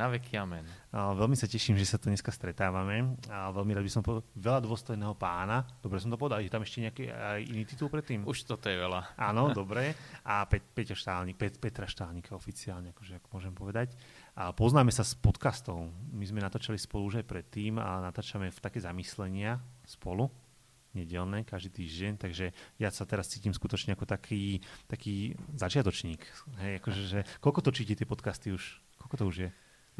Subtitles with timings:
[0.00, 0.64] Na veky amen.
[0.96, 3.20] A veľmi sa teším, že sa tu dneska stretávame.
[3.28, 5.68] A veľmi rád by som povedal veľa dôstojného pána.
[5.84, 8.24] Dobre som to povedal, je tam ešte nejaký aj iný titul predtým?
[8.24, 9.12] Už toto je veľa.
[9.20, 9.92] Áno, dobre.
[10.24, 13.92] A Pe- Peťa Štálnik, Pet- Petra Štálnika oficiálne, akože, ako môžem povedať.
[14.40, 15.92] A poznáme sa s podcastov.
[16.16, 20.32] My sme natáčali spolu už aj predtým a natáčame v také zamyslenia spolu
[20.96, 24.58] nedelné, každý týždeň, takže ja sa teraz cítim skutočne ako taký,
[24.90, 26.18] taký začiatočník.
[26.58, 28.82] Hej, akože, že, koľko točíte tie podcasty už?
[28.98, 29.50] Koľko to už je?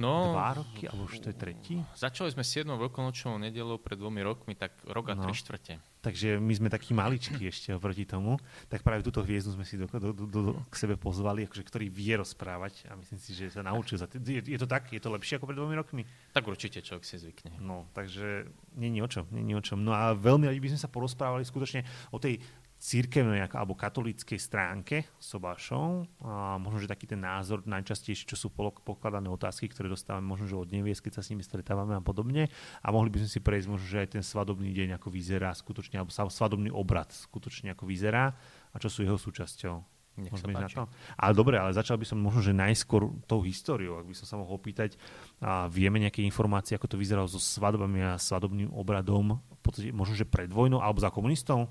[0.00, 1.74] No, Dva roky, alebo už to je tretí?
[1.92, 2.64] Začali sme 7.
[2.64, 5.22] veľkonočnou nedelou pred dvomi rokmi, tak rok a No.
[5.22, 5.76] tri štvrte.
[6.00, 8.40] Takže my sme takí maličkí ešte oproti tomu.
[8.66, 11.86] Tak práve túto hviezdu sme si do, do, do, do, k sebe pozvali, akože, ktorý
[11.86, 14.00] vie rozprávať a myslím si, že sa naučil.
[14.00, 14.88] Za t- je, je to tak?
[14.88, 16.08] Je to lepšie ako pred dvomi rokmi?
[16.32, 17.60] Tak určite človek si zvykne.
[17.60, 19.76] No, takže není o čom, není o čom.
[19.76, 22.40] No a veľmi radi by sme sa porozprávali skutočne o tej
[22.80, 26.08] církevnej alebo katolíckej stránke sobášov.
[26.24, 30.56] A možno, že taký ten názor najčastejšie, čo sú pokladané otázky, ktoré dostávame možno, že
[30.56, 32.48] od nevies, keď sa s nimi stretávame a podobne.
[32.80, 36.00] A mohli by sme si prejsť možno, že aj ten svadobný deň ako vyzerá skutočne,
[36.00, 38.32] alebo svadobný obrad skutočne ako vyzerá
[38.72, 40.00] a čo sú jeho súčasťou.
[40.20, 40.76] Nech sa ísť na páči.
[40.76, 40.84] to?
[41.16, 44.36] Ale dobre, ale začal by som možno, že najskôr tou históriou, ak by som sa
[44.40, 44.96] mohol opýtať.
[45.40, 50.16] A vieme nejaké informácie, ako to vyzeralo so svadbami a svadobným obradom, v podstate možno,
[50.16, 51.68] že pred vojnou, alebo za komunistov?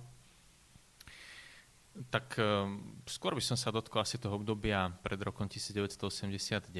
[2.08, 6.72] Tak ehm, skôr by som sa dotkol asi toho obdobia pred rokom 1989.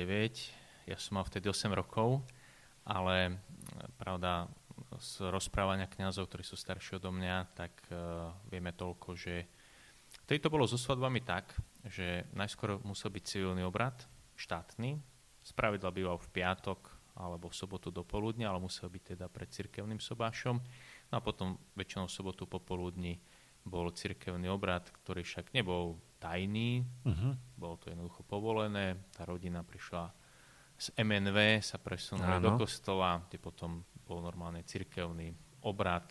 [0.88, 2.24] Ja som mal vtedy 8 rokov,
[2.88, 3.32] ale e,
[4.00, 4.48] pravda,
[4.96, 8.00] z rozprávania kňazov, ktorí sú starší odo mňa, tak e,
[8.48, 9.44] vieme toľko, že
[10.24, 11.52] vtedy to bolo so svadbami tak,
[11.84, 14.08] že najskôr musel byť civilný obrad,
[14.40, 14.96] štátny,
[15.44, 20.00] spravidla býval v piatok alebo v sobotu do poludnia, ale musel byť teda pred cirkevným
[20.00, 20.64] sobášom.
[21.12, 23.20] No a potom väčšinou v sobotu popoludní
[23.66, 27.36] bol cirkevný obrad, ktorý však nebol tajný, Uh-huh.
[27.56, 29.00] bolo to jednoducho povolené.
[29.16, 30.12] Tá rodina prišla
[30.80, 32.44] z MNV, sa presunuli Áno.
[32.44, 35.32] do kostola, kde potom bol normálne cirkevný
[35.64, 36.08] obrad,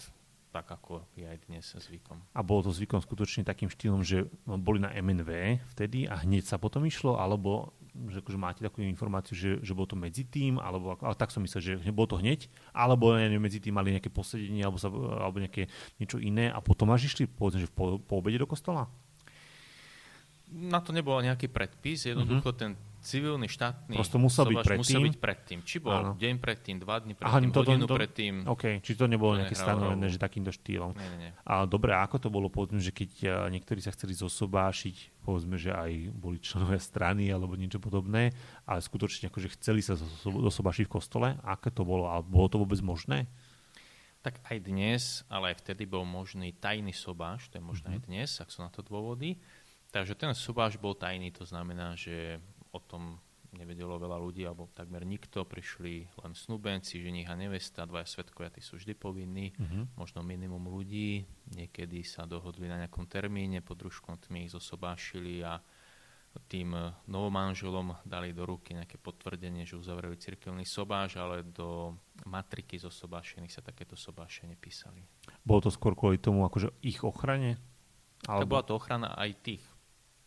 [0.49, 2.21] tak ako je aj dnes zvykom.
[2.33, 6.57] A bolo to zvykom skutočne takým štýlom, že boli na MNV vtedy a hneď sa
[6.57, 7.73] potom išlo, alebo
[8.09, 11.45] že akože máte takú informáciu, že, že bolo to medzi tým, alebo ale tak som
[11.45, 15.39] myslel, že bolo to hneď, alebo neviem, medzi tým mali nejaké posedenie, alebo, sa, alebo
[15.39, 15.69] nejaké
[16.01, 18.89] niečo iné a potom až išli, povedzme, že po, po obede do kostola?
[20.49, 22.73] Na to nebol nejaký predpis, jednoducho ten
[23.09, 23.99] civilný štátny Mhm.
[23.99, 25.03] Prosto musel byť sobaš musel predtým.
[25.03, 25.59] byť predtým.
[25.63, 26.13] Či bol Áno.
[26.15, 28.35] deň predtým, dva Aha, predtým, to- to- hodinu to- predtým.
[28.45, 30.93] OK, či to nebolo To nejaké stanovené, že takýmto štýlom.
[30.93, 31.31] Nie, nie, nie.
[31.43, 35.57] A dobre, a ako to bolo, povedzme, že keď a, niektorí sa chceli zosobášiť, povedzme,
[35.57, 40.85] že aj boli členovia strany alebo niečo podobné, ale skutočne akože chceli sa zoso- zosobášiť
[40.85, 42.07] v kostole, aké to bolo?
[42.07, 43.25] A bolo to vôbec možné?
[44.19, 48.29] Tak aj dnes, ale aj vtedy bol možný tajný sobáš, to je možné aj dnes,
[48.37, 49.39] ak sú na to dôvody.
[49.89, 52.43] Takže ten sobáš bol tajný, to znamená, že
[52.79, 53.19] o tom
[53.49, 55.43] nevedelo veľa ľudí, alebo takmer nikto.
[55.43, 59.97] Prišli len snúbenci, ženich a nevesta, dvaja svetkovia, tí sú vždy povinní, Mhm.
[59.97, 61.25] možno minimum ľudí.
[61.53, 65.59] Niekedy sa dohodli na nejakom termíne, po družkom tmy ich zosobášili a
[66.47, 66.71] tým
[67.09, 73.51] novomanželom dali do ruky nejaké potvrdenie, že uzavreli cirkevný sobáš, ale do matriky zo sobášených
[73.51, 75.03] sa takéto sobášenie písali.
[75.43, 77.59] Bolo to skôr kvôli tomu, akože ich ochrane?
[78.23, 79.65] Tak bola to ochrana aj tých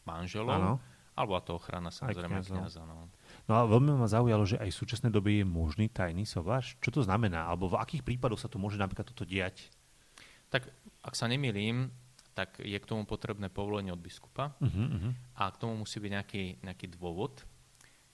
[0.04, 0.74] manželov, Áno.
[1.22, 2.56] Alebo to ochrana samozrejme kňazov.
[2.58, 2.82] kniaza.
[2.90, 3.14] No.
[3.46, 6.74] No a veľmi ma zaujalo, že aj v súčasnej dobe je možný tajný sobáš.
[6.82, 7.46] Čo to znamená?
[7.46, 9.70] Alebo v akých prípadoch sa to môže napríklad toto diať?
[10.50, 10.66] Tak
[11.06, 11.94] ak sa nemýlim,
[12.34, 15.12] tak je k tomu potrebné povolenie od biskupa Uh-huh, uh-huh.
[15.38, 17.44] a k tomu musí byť nejaký, nejaký dôvod,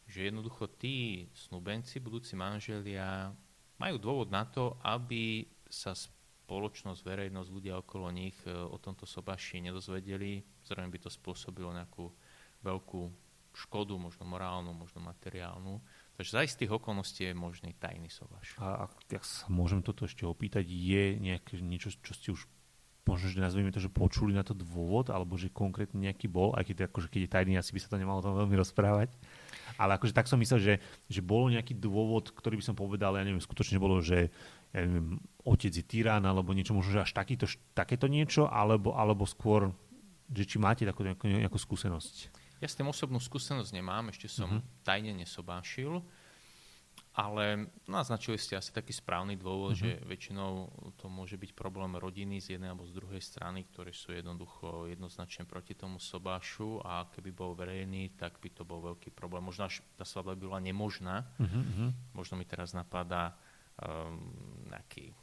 [0.09, 3.31] že jednoducho tí snúbenci, budúci manželia,
[3.77, 9.59] majú dôvod na to, aby sa spoločnosť, verejnosť, ľudia okolo nich e, o tomto sobaši
[9.59, 10.41] nedozvedeli.
[10.63, 12.07] Zrejme by to spôsobilo nejakú
[12.67, 13.01] veľkú
[13.57, 15.81] škodu, možno morálnu, možno materiálnu.
[16.19, 18.53] Takže za istých okolností je možný tajný sobaš.
[18.61, 22.45] A ak ja sa môžem toto ešte opýtať, je nejaké niečo, čo ste už
[23.07, 26.67] možno, že nazveme to, že počuli na to dôvod, alebo že konkrétne nejaký bol, aj
[26.67, 29.15] keď, akože, keď je tajný, asi by sa to nemalo o tom veľmi rozprávať.
[29.79, 30.73] Ale akože tak som myslel, že,
[31.07, 34.27] že bol nejaký dôvod, ktorý by som povedal, ja neviem, skutočne bolo, že
[34.75, 39.23] ja neviem, otec je tyrán, alebo niečo, možno, že až takýto, takéto niečo, alebo, alebo
[39.23, 39.71] skôr,
[40.27, 42.46] že či máte takú nejakú, nejakú skúsenosť.
[42.57, 44.81] Ja s tým osobnú skúsenosť nemám, ešte som uh-huh.
[44.81, 46.01] tajne nesobášil,
[47.17, 49.97] ale naznačili ste asi taký správny dôvod, uh-huh.
[49.97, 54.13] že väčšinou to môže byť problém rodiny z jednej alebo z druhej strany, ktoré sú
[54.13, 59.45] jednoducho jednoznačne proti tomu sobášu a keby bol verejný, tak by to bol veľký problém.
[59.45, 61.25] Možno až tá svadba by bola nemožná.
[61.41, 61.93] Uh-huh.
[62.13, 63.33] Možno mi teraz napadá
[63.81, 64.17] um,
[64.69, 65.13] nejaký,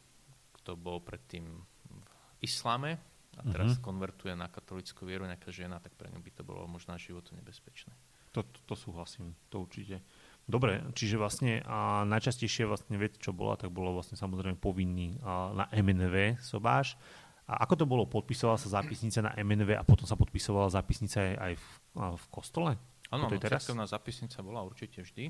[0.63, 3.85] kto bol predtým v islame a teraz uh-huh.
[3.85, 7.35] konvertuje na katolickú vieru nejaká žena, tak pre ňu by to bolo možno až životu
[7.35, 7.93] nebezpečné.
[8.35, 10.03] To, to, to súhlasím, to určite.
[10.45, 15.55] Dobre, čiže vlastne a najčastejšie vlastne vec, čo bola, tak bolo vlastne samozrejme povinný a,
[15.55, 16.99] na MNV sobáš.
[17.45, 18.09] A ako to bolo?
[18.09, 21.67] Podpisovala sa zápisnica na MNV a potom sa podpisovala zápisnica aj, aj v,
[22.01, 22.71] a v kostole?
[23.13, 25.29] Áno, no, cerkovná zápisnica bola určite vždy,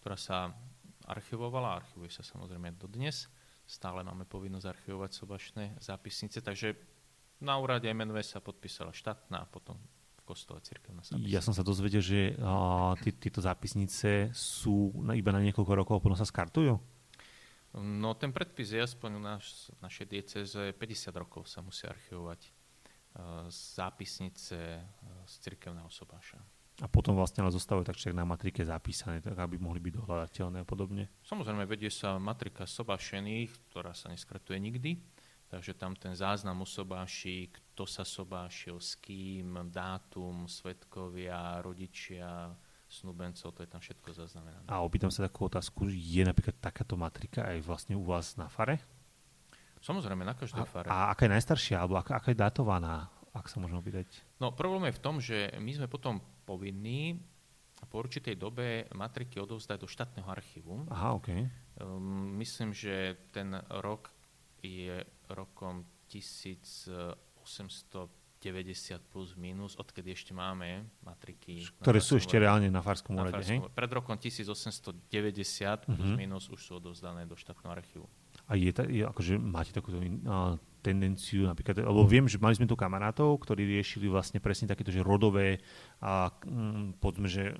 [0.00, 0.54] ktorá sa
[1.06, 3.26] archivovala, archivuje sa samozrejme dodnes.
[3.66, 6.78] Stále máme povinnosť archivovať sobašné zápisnice, takže
[7.42, 9.74] na úrade MNV sa podpísala štátna a potom
[10.16, 11.34] v kostole cirkevná zápisnica.
[11.34, 15.94] Ja som sa dozvedel, že uh, tí, tieto zápisnice sú na, iba na niekoľko rokov
[15.98, 16.78] a potom sa skartujú?
[17.82, 20.78] No ten predpis je aspoň u naš, našej dieceze 50
[21.18, 24.82] rokov sa musia archivovať uh, zápisnice uh,
[25.26, 26.38] z cirkevného sobáša.
[26.80, 30.66] A potom vlastne ale zostávajú tak na matrike zapísané, tak aby mohli byť dohľadateľné a
[30.66, 31.04] podobne.
[31.20, 34.96] Samozrejme, vedie sa matrika sobášených, ktorá sa neskratuje nikdy
[35.52, 42.56] Takže tam ten záznam o sobáši, kto sa sobášil, s kým, dátum, svetkovia, rodičia,
[42.88, 44.64] snúbencov, to je tam všetko zaznamenané.
[44.64, 48.80] A opýtam sa takú otázku, je napríklad takáto matrika aj vlastne u vás na fare?
[49.84, 50.88] Samozrejme, na každej fare.
[50.88, 54.08] A, a aká je najstaršia, alebo aká, aká je datovaná, ak sa môžem opýtať?
[54.40, 57.20] No problém je v tom, že my sme potom povinní
[57.92, 60.88] po určitej dobe matriky odovzdať do štátneho archívu.
[60.88, 61.28] Aha, OK.
[61.82, 64.08] Um, myslím, že ten rok
[64.62, 67.18] je rokom 1890
[69.10, 71.66] plus minus, odkedy ešte máme matriky.
[71.82, 73.58] Ktoré sú ešte reálne na Farskom úrade, hej?
[73.74, 75.02] Pred rokom 1890
[75.86, 76.14] plus uh-huh.
[76.14, 78.06] minus už sú odovzdané do štátneho archívu.
[78.46, 82.66] A je, ta, je akože máte takúto uh, tendenciu napríklad, lebo viem, že mali sme
[82.66, 85.62] tu kamarátov, ktorí riešili vlastne presne takéto, že rodové
[86.02, 87.54] a um, povedzme, že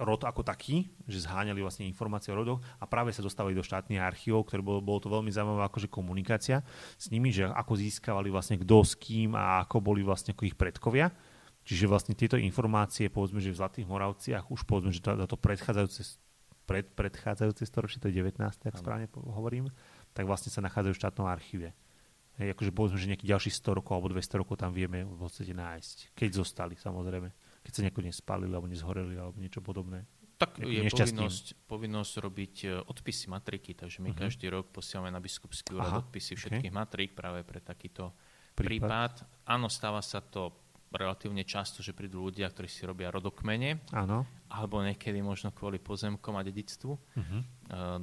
[0.00, 4.00] rod ako taký, že zháňali vlastne informácie o rodoch a práve sa dostávali do štátnych
[4.00, 6.64] archívov, ktoré bolo, bolo to veľmi zaujímavá akože komunikácia
[6.96, 10.56] s nimi, že ako získavali vlastne kto s kým a ako boli vlastne ako ich
[10.56, 11.12] predkovia.
[11.60, 16.16] Čiže vlastne tieto informácie, povedzme, že v Zlatých Moravciach už povedzme, že to, to predchádzajúce,
[16.64, 19.68] pred, predchádzajúce storočie, to je 19, ak správne hovorím,
[20.16, 21.76] tak vlastne sa nachádzajú v štátnom archíve.
[22.40, 25.52] Hej, akože povedzme, že nejakých ďalších 100 rokov alebo 200 rokov tam vieme v podstate
[25.52, 26.16] nájsť.
[26.16, 27.28] Keď zostali, samozrejme
[27.70, 30.02] keď sa nejako nespálili alebo nezhoreli alebo niečo podobné.
[30.34, 34.24] Tak je povinnosť, povinnosť robiť e, odpisy matriky, takže my uh-huh.
[34.26, 36.80] každý rok posielame na biskupský úrad Aha, odpisy všetkých okay.
[36.80, 38.16] matrík práve pre takýto
[38.56, 38.66] prípad.
[38.66, 39.12] prípad.
[39.46, 44.26] Áno, stáva sa to relatívne často, že prídu ľudia, ktorí si robia rodokmene, Áno.
[44.50, 47.40] alebo niekedy možno kvôli pozemkom a dedictvu, uh-huh.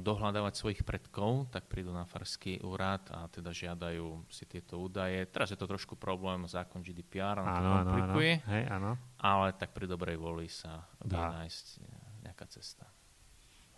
[0.00, 5.28] dohľadávať svojich predkov, tak prídu na farský úrad a teda žiadajú si tieto údaje.
[5.28, 8.90] Teraz je to trošku problém, zákon GDPR na to komplikuje, áno, Hej, áno.
[9.20, 11.66] ale tak pri dobrej voli sa dá nájsť
[12.24, 12.88] nejaká cesta.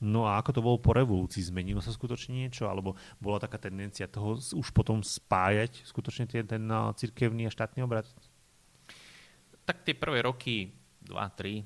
[0.00, 1.44] No a ako to bolo po revolúcii?
[1.44, 2.64] Zmenilo sa skutočne niečo?
[2.64, 6.64] Alebo bola taká tendencia toho už potom spájať skutočne ten, ten
[6.96, 8.08] cirkevný a štátny obrad?
[9.70, 10.66] Tak tie prvé roky,
[11.06, 11.62] 2-3,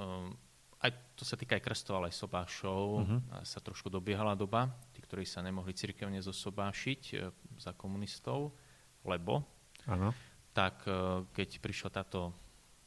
[0.00, 0.32] um,
[0.80, 3.20] aj to sa týka aj krstov, ale aj sobášov, uh-huh.
[3.44, 7.14] sa trošku dobiehala doba, tí, ktorí sa nemohli cirkevne zosobášiť e,
[7.60, 8.56] za komunistov,
[9.04, 9.44] lebo
[9.84, 10.16] ano.
[10.56, 12.32] tak e, keď prišlo táto,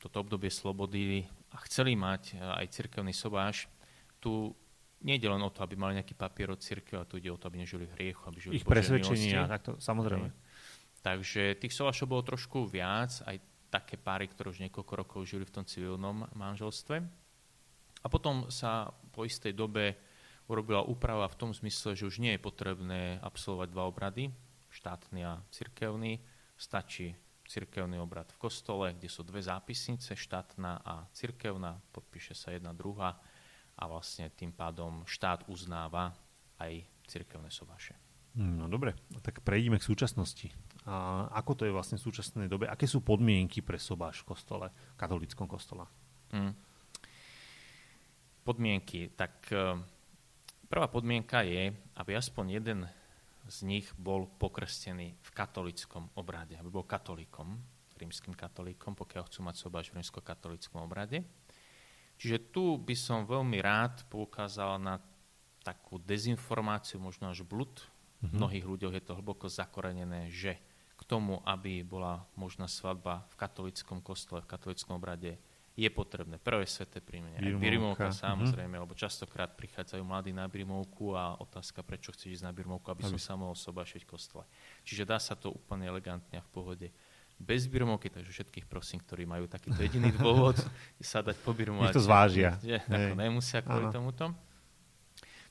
[0.01, 3.69] toto obdobie slobody a chceli mať e, aj cirkevný sobáš,
[4.21, 4.53] tu
[5.01, 7.49] nejde len o to, aby mali nejaký papier od cirkve, a tu ide o to,
[7.49, 10.29] aby nežili v hriechu, aby žili Ich presvedčenia, takto, samozrejme.
[10.99, 15.61] Takže tých sobášov bolo trošku viac, aj také páry, ktoré už niekoľko rokov žili v
[15.61, 17.05] tom civilnom manželstve.
[17.99, 19.95] A potom sa po istej dobe
[20.49, 24.33] urobila úprava v tom zmysle, že už nie je potrebné absolvovať dva obrady,
[24.73, 26.17] štátny a cirkevný.
[26.57, 27.13] Stačí
[27.45, 33.17] cirkevný obrad v kostole, kde sú dve zápisnice, štátna a cirkevná, podpíše sa jedna druhá
[33.79, 36.13] a vlastne tým pádom štát uznáva
[36.59, 38.08] aj cirkevné sobáše.
[38.39, 40.47] No dobre, tak prejdeme k súčasnosti.
[40.87, 42.71] A ako to je vlastne v súčasnej dobe?
[42.71, 45.83] Aké sú podmienky pre sobáš v kostole, katolickom kostole?
[46.31, 46.55] Hmm.
[48.47, 49.11] Podmienky.
[49.11, 49.83] Tak e,
[50.71, 52.79] prvá podmienka je, aby aspoň jeden
[53.51, 57.59] z nich bol pokrstený v katolickom obrade, aby bol katolíkom,
[57.99, 61.27] rímským katolíkom, pokiaľ chcú mať sobáš v rímsko-katolickom obrade.
[62.15, 65.03] Čiže tu by som veľmi rád poukázal na
[65.59, 67.83] takú dezinformáciu, možno až blud.
[68.19, 70.59] V mnohých ľuďoch je to hlboko zakorenené, že
[70.99, 75.39] k tomu, aby bola možná svadba v katolickom kostole, v katolickom obrade,
[75.79, 77.39] je potrebné prvé sveté príjmenie.
[77.39, 78.19] Aj birmovka, mhm.
[78.19, 78.83] samozrejme, mm-hmm.
[78.83, 83.15] lebo častokrát prichádzajú mladí na birmovku a otázka, prečo chceš ísť na birmovku, aby, aby.
[83.15, 84.43] som sa mohol sobášiť v kostole.
[84.83, 86.87] Čiže dá sa to úplne elegantne a v pohode
[87.39, 90.59] bez birmovky, takže všetkých prosím, ktorí majú takýto jediný dôvod
[90.99, 91.95] sa dať pobirmovať.
[91.95, 92.59] Nech to zvážia.
[92.59, 92.75] Je,
[93.15, 94.35] nemusia kvôli tomuto.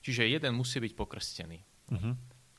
[0.04, 1.64] Čiže jeden musí byť pokrstený.
[1.88, 2.12] Uh-huh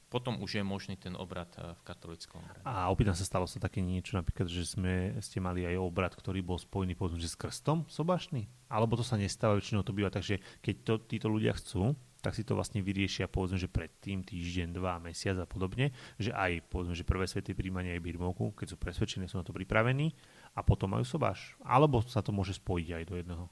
[0.09, 2.65] potom už je možný ten obrad eh, v katolickom obrade.
[2.65, 6.41] A opýtam sa, stalo sa také niečo, napríklad, že sme, ste mali aj obrad, ktorý
[6.41, 8.49] bol spojený povedzme, že s krstom sobašný?
[8.67, 12.35] Alebo to sa nestáva, väčšinou to býva tak, že keď to títo ľudia chcú, tak
[12.35, 16.91] si to vlastne vyriešia povedzme, že predtým týždeň, dva, mesiac a podobne, že aj povedzme,
[16.91, 20.11] že prvé svety príjmania aj birmovku, keď sú presvedčení, sú na to pripravení
[20.51, 21.55] a potom majú sobáš.
[21.63, 23.45] Alebo sa to môže spojiť aj do jedného.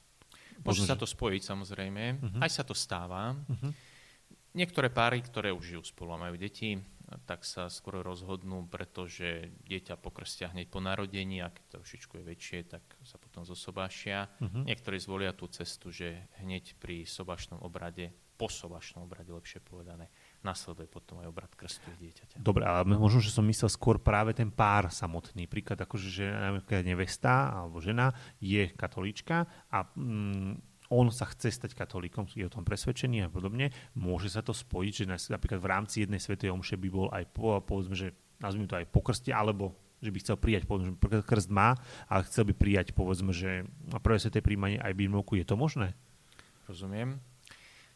[0.66, 2.42] Môže sa to spojiť samozrejme, uh-huh.
[2.42, 3.38] aj sa to stáva.
[3.46, 3.72] Uh-huh.
[4.58, 6.82] Niektoré páry, ktoré už žijú spolu a majú deti,
[7.30, 12.60] tak sa skôr rozhodnú, pretože dieťa pokrstia hneď po narodení a keď trošičku je väčšie,
[12.68, 14.28] tak sa potom zosobášia.
[14.42, 14.66] Uh-huh.
[14.68, 20.12] Niektorí zvolia tú cestu, že hneď pri sobašnom obrade, po sobašnom obrade lepšie povedané,
[20.44, 22.44] nasleduje potom aj obrad krstu dieťaťa.
[22.44, 25.48] Dobre, ale možno, že som myslel skôr práve ten pár samotný.
[25.48, 26.26] Príklad akože, že
[26.84, 28.12] nevesta alebo žena
[28.44, 33.72] je katolíčka a mm, on sa chce stať katolíkom, je o tom presvedčený a podobne,
[33.94, 37.60] môže sa to spojiť, že napríklad v rámci jednej svetej omše by bol aj, po,
[37.64, 41.50] povedzme, že nazvime to aj po krste, alebo že by chcel prijať, povedzme, že krst
[41.50, 41.74] má,
[42.06, 45.98] ale chcel by prijať, povedzme, že na prvé svetej príjmanie aj birmovku, je to možné?
[46.70, 47.18] Rozumiem.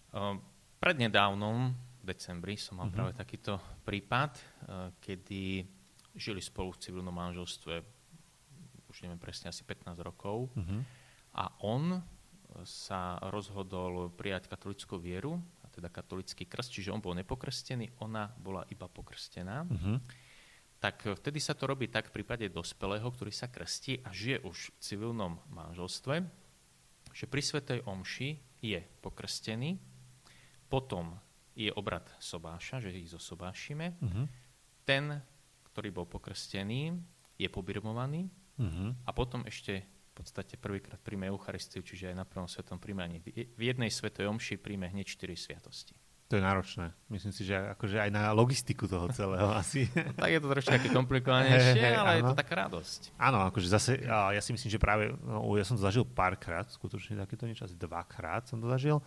[0.10, 0.42] Uh,
[0.82, 2.98] prednedávnom, v decembri, som mal uh-huh.
[2.98, 5.62] práve takýto prípad, uh, kedy
[6.18, 8.02] žili spolu v civilnom manželstve
[8.92, 10.52] už neviem presne, asi 15 rokov.
[10.52, 10.84] Uh-huh.
[11.32, 12.04] A on
[12.68, 18.68] sa rozhodol prijať katolickú vieru, a teda katolický krst, čiže on bol nepokrstený, ona bola
[18.70, 19.64] iba pokrstená.
[19.66, 19.98] Uh-huh.
[20.82, 24.74] Tak vtedy sa to robí tak v prípade dospelého, ktorý sa krstí a žije už
[24.74, 26.26] v civilnom manželstve,
[27.12, 28.30] že pri Svetej Omši
[28.64, 29.78] je pokrstený,
[30.72, 31.20] potom
[31.52, 34.00] je obrad sobáša, že ich zosobášime.
[34.00, 34.26] Uh-huh.
[34.88, 35.20] Ten,
[35.72, 36.96] ktorý bol pokrstený,
[37.36, 38.30] je pobirmovaný
[38.60, 38.94] uh-huh.
[39.06, 39.82] a potom ešte
[40.14, 43.24] podstate prvýkrát príjme Eucharistiu, čiže aj na prvom svetom príjmaní.
[43.56, 45.96] V jednej svetej omši príjme hneď 4 sviatosti.
[46.32, 46.96] To je náročné.
[47.12, 49.92] Myslím si, že akože aj na logistiku toho celého asi.
[49.92, 52.16] No, tak je to trošku také komplikovanejšie, hey, hey, ale áno.
[52.16, 53.02] je to taká radosť.
[53.20, 57.20] Áno, akože zase, ja si myslím, že práve, no, ja som to zažil párkrát, skutočne
[57.20, 59.04] takéto niečo, asi dvakrát som to zažil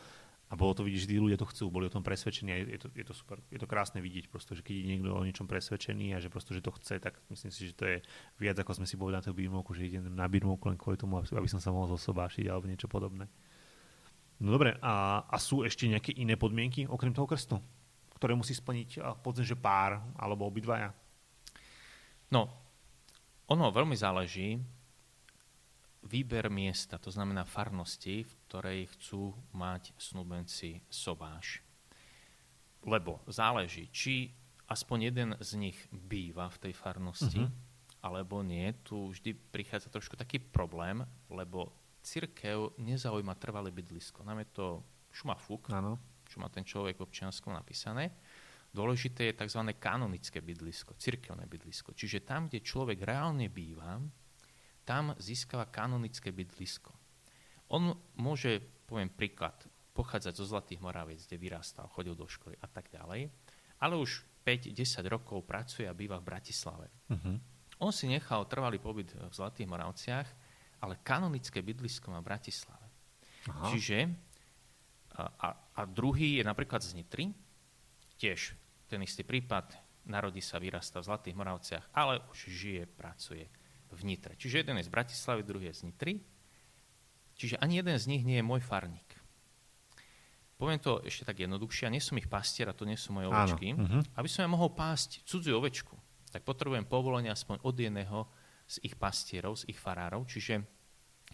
[0.54, 2.78] a bolo to vidieť, že tí ľudia to chcú, boli o tom presvedčení a je
[2.78, 3.42] to, je to super.
[3.50, 6.54] Je to krásne vidieť, prosto, že keď je niekto o niečom presvedčený a že, prosto,
[6.54, 7.98] že to chce, tak myslím si, že to je
[8.38, 11.18] viac, ako sme si boli na tú birmovku, že idem na birmovku len kvôli tomu,
[11.18, 13.26] aby som sa mohol zosobášiť alebo niečo podobné.
[14.38, 17.58] No dobre, a, a sú ešte nejaké iné podmienky okrem toho krstu,
[18.14, 20.94] ktoré musí splniť povedzme, že pár alebo obidvaja?
[22.30, 22.46] No,
[23.50, 24.62] ono veľmi záleží,
[26.04, 31.58] výber miesta, to znamená farnosti, v ktorej chcú mať snúbenci sobáš.
[32.86, 34.30] Lebo záleží, či
[34.70, 37.50] aspoň jeden z nich býva v tej farnosti, uh-huh.
[38.06, 38.70] alebo nie.
[38.86, 41.02] Tu vždy prichádza trošku taký problém,
[41.34, 41.74] lebo
[42.06, 44.22] církev nezaujíma trvalé bydlisko.
[44.22, 44.66] Nám je to
[45.10, 45.98] šumafúk, ano.
[46.30, 48.14] čo má ten človek v občianskom napísané.
[48.70, 49.66] Dôležité je tzv.
[49.82, 51.90] kanonické bydlisko, cirkevné bydlisko.
[51.90, 53.98] Čiže tam, kde človek reálne býva,
[54.86, 57.02] tam získava kanonické bydlisko.
[57.74, 59.58] On môže, poviem príklad,
[59.94, 63.30] pochádzať zo Zlatých Moraviec, kde vyrastal, chodil do školy a tak ďalej,
[63.82, 66.86] ale už 5-10 rokov pracuje a býva v Bratislave.
[67.10, 67.38] Uh-huh.
[67.82, 70.28] On si nechal trvalý pobyt v Zlatých Moravciach,
[70.82, 72.86] ale kanonické bydlisko má v Bratislave.
[73.50, 73.70] Aha.
[73.72, 73.98] Čiže
[75.14, 77.30] a, a, druhý je napríklad z Nitry,
[78.18, 78.58] tiež
[78.90, 79.78] ten istý prípad,
[80.10, 83.46] narodí sa, vyrasta v Zlatých Moravciach, ale už žije, pracuje
[83.94, 84.34] v Nitre.
[84.34, 86.14] Čiže jeden je z Bratislavy, druhý je z Nitry.
[87.34, 89.24] Čiže ani jeden z nich nie je môj farník.
[90.54, 93.26] Poviem to ešte tak jednoduchšie, ja nie som ich pastier a to nie sú moje
[93.26, 93.74] ovečky.
[93.74, 94.06] Uh-huh.
[94.14, 95.98] Aby som ja mohol pásť cudziu ovečku,
[96.30, 98.30] tak potrebujem povolenie aspoň od jedného
[98.70, 100.24] z ich pastierov, z ich farárov.
[100.30, 100.62] Čiže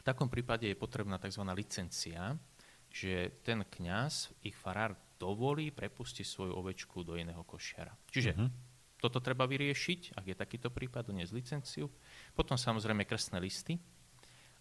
[0.00, 1.44] v takom prípade je potrebná tzv.
[1.52, 2.32] licencia,
[2.88, 7.92] že ten kňaz, ich farár dovolí prepustiť svoju ovečku do iného košiara.
[8.08, 8.48] Čiže uh-huh.
[9.04, 11.92] toto treba vyriešiť, ak je takýto prípad, doniesť licenciu.
[12.32, 13.76] Potom samozrejme krstné listy.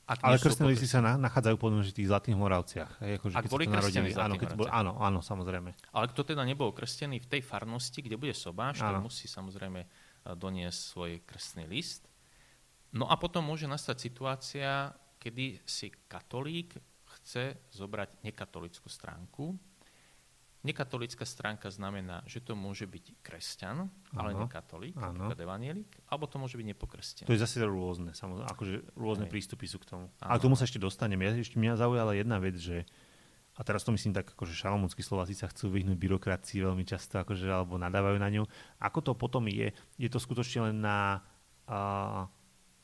[0.10, 2.98] Ak Ale krstné listy sa na, nachádzajú potom v tých Zlatých Moravciach.
[3.06, 5.70] Hej, akože, ak boli krstení áno, keď bol, áno, áno, samozrejme.
[5.94, 9.90] Ale kto teda nebol krstený v tej farnosti, kde bude sobáš, to musí samozrejme eh,
[10.34, 12.10] doniesť svoj krstný list.
[12.90, 14.90] No a potom môže nastať situácia,
[15.22, 16.74] kedy si katolík
[17.06, 19.54] chce zobrať nekatolickú stránku
[20.60, 26.36] Nekatolická stránka znamená, že to môže byť kresťan, ale nie katolík, napríklad evanielik, alebo to
[26.36, 27.28] môže byť nepokrstený.
[27.32, 29.32] To je zase rôzne, samozrejme, akože rôzne Aj.
[29.32, 30.06] prístupy sú k tomu.
[30.20, 30.30] Ano.
[30.30, 31.24] A k tomu sa ešte dostaneme.
[31.24, 32.84] Ja, ešte mňa zaujala jedna vec, že
[33.56, 37.48] a teraz to myslím tak, akože šalamúnsky Slováci sa chcú vyhnúť byrokracii veľmi často, akože,
[37.48, 38.44] alebo nadávajú na ňu.
[38.80, 39.76] Ako to potom je?
[40.00, 41.24] Je to skutočne len na
[41.68, 42.24] uh,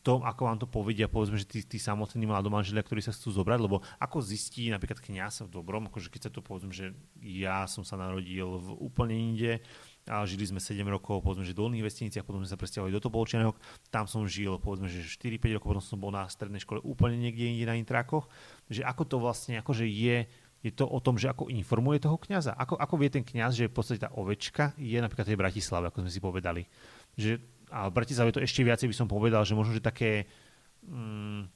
[0.05, 3.57] tom, ako vám to povedia, povedzme, že tí, tí samotní mladomanželia, ktorí sa chcú zobrať,
[3.57, 6.93] lebo ako zistí napríklad kniaz v dobrom, akože keď sa to povedzme, že
[7.25, 9.65] ja som sa narodil v úplne inde,
[10.05, 13.01] a žili sme 7 rokov, povedzme, že v Dolných vestiniciach, potom sme sa presťahovali do
[13.01, 13.57] Topolčianok,
[13.89, 17.49] tam som žil, povedzme, že 4-5 rokov, potom som bol na strednej škole úplne niekde
[17.49, 18.29] inde na intrákoch,
[18.69, 20.29] že ako to vlastne akože je,
[20.61, 22.53] je to o tom, že ako informuje toho kňaza.
[22.53, 26.05] Ako, ako vie ten kňaz, že v podstate tá ovečka je napríklad tej Bratislave, ako
[26.05, 26.61] sme si povedali.
[27.17, 27.41] Že,
[27.71, 30.29] a v Bratislave to ešte viacej by som povedal, že možno, že také...
[30.85, 31.49] Mm,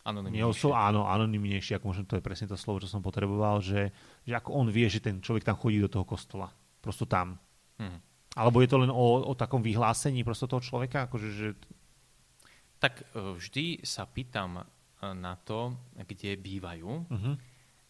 [0.00, 0.72] Anonymnejšie.
[0.72, 3.92] áno, anonymnejšie, ako možno to je presne to slovo, čo som potreboval, že,
[4.24, 6.48] že ako on vie, že ten človek tam chodí do toho kostola.
[6.80, 7.36] Prosto tam.
[7.76, 8.00] Hmm.
[8.32, 11.04] Alebo je to len o, o takom vyhlásení prosto toho človeka?
[11.04, 11.48] Akože, že...
[12.80, 14.64] Tak e, vždy sa pýtam e,
[15.12, 17.34] na to, kde bývajú, uh-huh.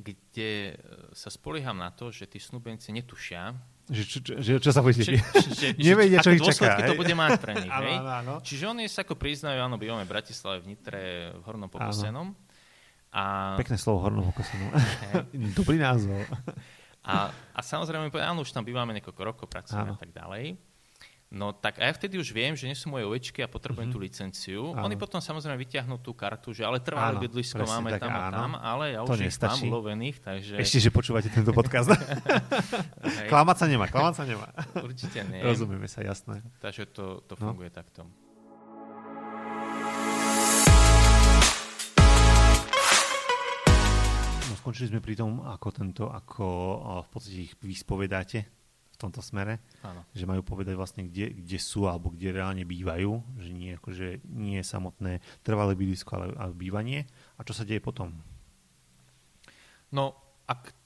[0.00, 0.74] kde e,
[1.14, 3.54] sa spolieham na to, že tí snúbenci netušia,
[3.90, 5.18] že, čo, čo, že, čo sa bude že,
[5.82, 6.86] Nevedia, čo ich čaká.
[6.86, 7.66] to bude mať pre nich.
[7.84, 7.96] hej?
[7.98, 8.34] Áno, áno.
[8.38, 12.30] Čiže oni sa ako priznajú, áno, bývame v Bratislave, v Nitre, v Hornom Pokosenom.
[13.10, 13.54] A...
[13.58, 14.70] Pekné slovo, Hornom Pokosenom.
[15.58, 16.22] Dobrý názov.
[17.02, 20.69] A, a samozrejme, áno, už tam bývame niekoľko rokov, pracujeme a tak ďalej.
[21.30, 23.94] No tak a ja vtedy už viem, že nie sú moje ovečky a potrebujem mm-hmm.
[23.94, 24.62] tú licenciu.
[24.74, 24.90] Áno.
[24.90, 28.50] Oni potom samozrejme vyťahnú tú kartu, že ale trvalé bydlisko máme tak, tam a tam,
[28.58, 29.62] ale ja to už nestačí.
[29.62, 30.54] ich mám ulovených, takže...
[30.58, 31.94] Ešte, že počúvate tento podcast.
[33.30, 34.50] klamať sa nemá, klamať sa nemá.
[34.82, 35.38] Určite nie.
[35.46, 36.42] Rozumieme sa, jasné.
[36.58, 37.54] Takže to, to no.
[37.54, 37.78] funguje no.
[37.78, 38.00] takto.
[44.50, 46.46] No, skončili sme pri tom, ako tento, ako
[47.06, 48.59] v podstate ich vyspovedáte
[49.00, 50.04] tomto smere, Áno.
[50.12, 54.60] že majú povedať vlastne, kde, kde sú alebo kde reálne bývajú, že nie, akože nie
[54.60, 57.08] je samotné trvalé bydlisko, ale, ale bývanie.
[57.40, 58.12] A čo sa deje potom?
[59.90, 60.14] No,
[60.44, 60.76] ak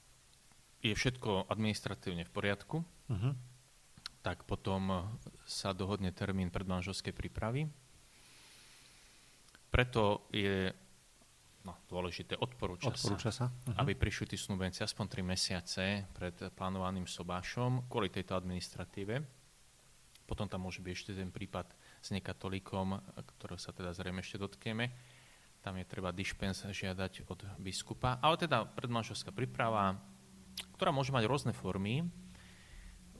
[0.79, 3.33] je všetko administratívne v poriadku, uh-huh.
[4.21, 5.11] tak potom
[5.43, 7.67] sa dohodne termín predmanželskej prípravy.
[9.73, 10.71] Preto je
[11.65, 13.53] no, dôležité, odporúča, odporúča sa, sa.
[13.65, 13.81] Uh-huh.
[13.81, 19.25] aby prišli tí snúbenci aspoň 3 mesiace pred plánovaným sobášom kvôli tejto administratíve.
[20.25, 21.69] Potom tam môže byť ešte ten prípad
[22.01, 22.97] s nekatolíkom,
[23.37, 24.89] ktorého sa teda zrejme ešte dotkneme.
[25.61, 28.21] Tam je treba dispens žiadať od biskupa.
[28.21, 29.97] Ale teda predmanželská príprava,
[30.77, 32.05] ktorá môže mať rôzne formy.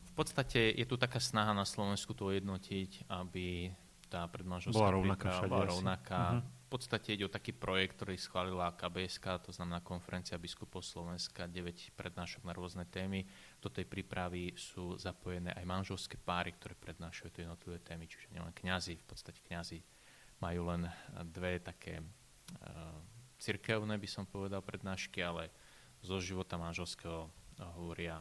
[0.05, 3.69] V podstate je tu taká snaha na Slovensku to jednotiť, aby
[4.09, 6.21] tá predmanželská bola rovnaká, príprava bola rovnaká.
[6.21, 11.47] Uh-huh v podstate ide o taký projekt, ktorý schválila KBSK, to znamená Konferencia biskupov Slovenska,
[11.47, 13.23] 9 prednášok na rôzne témy.
[13.63, 18.51] Do tej prípravy sú zapojené aj manželské páry, ktoré prednášajú tie jednotlivé témy, čiže nielen
[18.51, 19.79] kňazi, v podstate kňazi
[20.43, 20.91] majú len
[21.31, 22.99] dve také uh,
[23.39, 25.47] cirkevné, by som povedal, prednášky, ale
[26.03, 27.31] zo života manželského
[27.79, 28.19] hovoria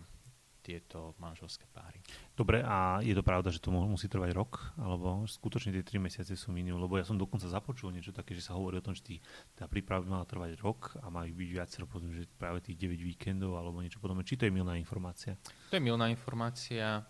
[0.64, 2.00] tieto manželské páry.
[2.32, 4.72] Dobre, a je to pravda, že to musí trvať rok?
[4.80, 6.80] Alebo skutočne tie tri mesiace sú minimum?
[6.80, 9.16] Lebo ja som dokonca započul niečo také, že sa hovorí o tom, že tý,
[9.52, 12.96] tá príprava by mala trvať rok a majú byť viacero, potom, že práve tých 9
[13.04, 14.24] víkendov alebo niečo podobné.
[14.24, 15.36] Či to je milná informácia?
[15.68, 17.04] To je milná informácia.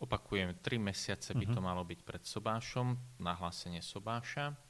[0.00, 1.56] Opakujem, tri mesiace by uh-huh.
[1.56, 4.65] to malo byť pred sobášom, nahlásenie sobáša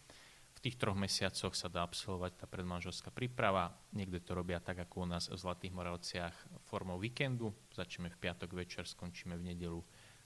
[0.66, 3.70] tých troch mesiacoch sa dá absolvovať tá predmanželská príprava.
[3.94, 6.34] Niekde to robia tak, ako u nás v Zlatých Moravciach
[6.66, 7.54] formou víkendu.
[7.70, 9.78] Začneme v piatok večer, skončíme v nedelu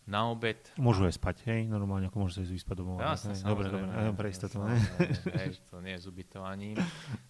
[0.09, 0.57] na obed.
[0.81, 1.69] Môžu aj spať, hej?
[1.69, 3.05] Normálne, ako môžu sa ísť vyspať domov.
[3.05, 4.65] Jasne, dobre, dobre, ja, pre istotu.
[5.45, 6.81] Hej, to nie je s ubytovaním.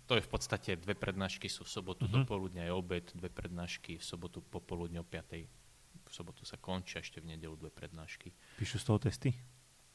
[0.07, 2.23] To je v podstate dve prednášky sú v sobotu uh-huh.
[2.23, 6.07] do poludnia je obed, dve prednášky v sobotu popoludne o 5.
[6.07, 8.31] V sobotu sa končia, ešte v nedelu dve prednášky.
[8.55, 9.35] Píšu z toho testy?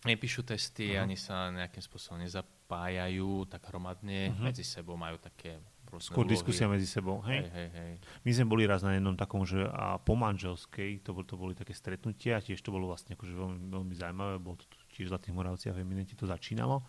[0.05, 1.03] nepíšu testy, uh-huh.
[1.03, 2.21] ani sa nejakým spôsobom
[2.65, 4.33] nezapájajú tak hromadne.
[4.33, 4.49] Uh-huh.
[4.49, 5.61] Medzi sebou majú také
[6.01, 6.35] Skôr úlohy.
[6.35, 7.45] diskusia medzi sebou, hej?
[7.45, 7.93] Hej, hej, hej.
[8.25, 11.55] My sme boli raz na jednom takom, že a po manželskej, to, bol, to boli
[11.55, 15.35] také stretnutia, tiež to bolo vlastne akože veľmi, veľmi zaujímavé, bolo to tiež v Zlatých
[15.37, 16.83] Moravciach, v Eminenti to začínalo.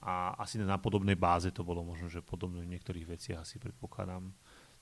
[0.00, 4.32] A asi na podobnej báze to bolo možno, že podobné v niektorých veciach asi predpokladám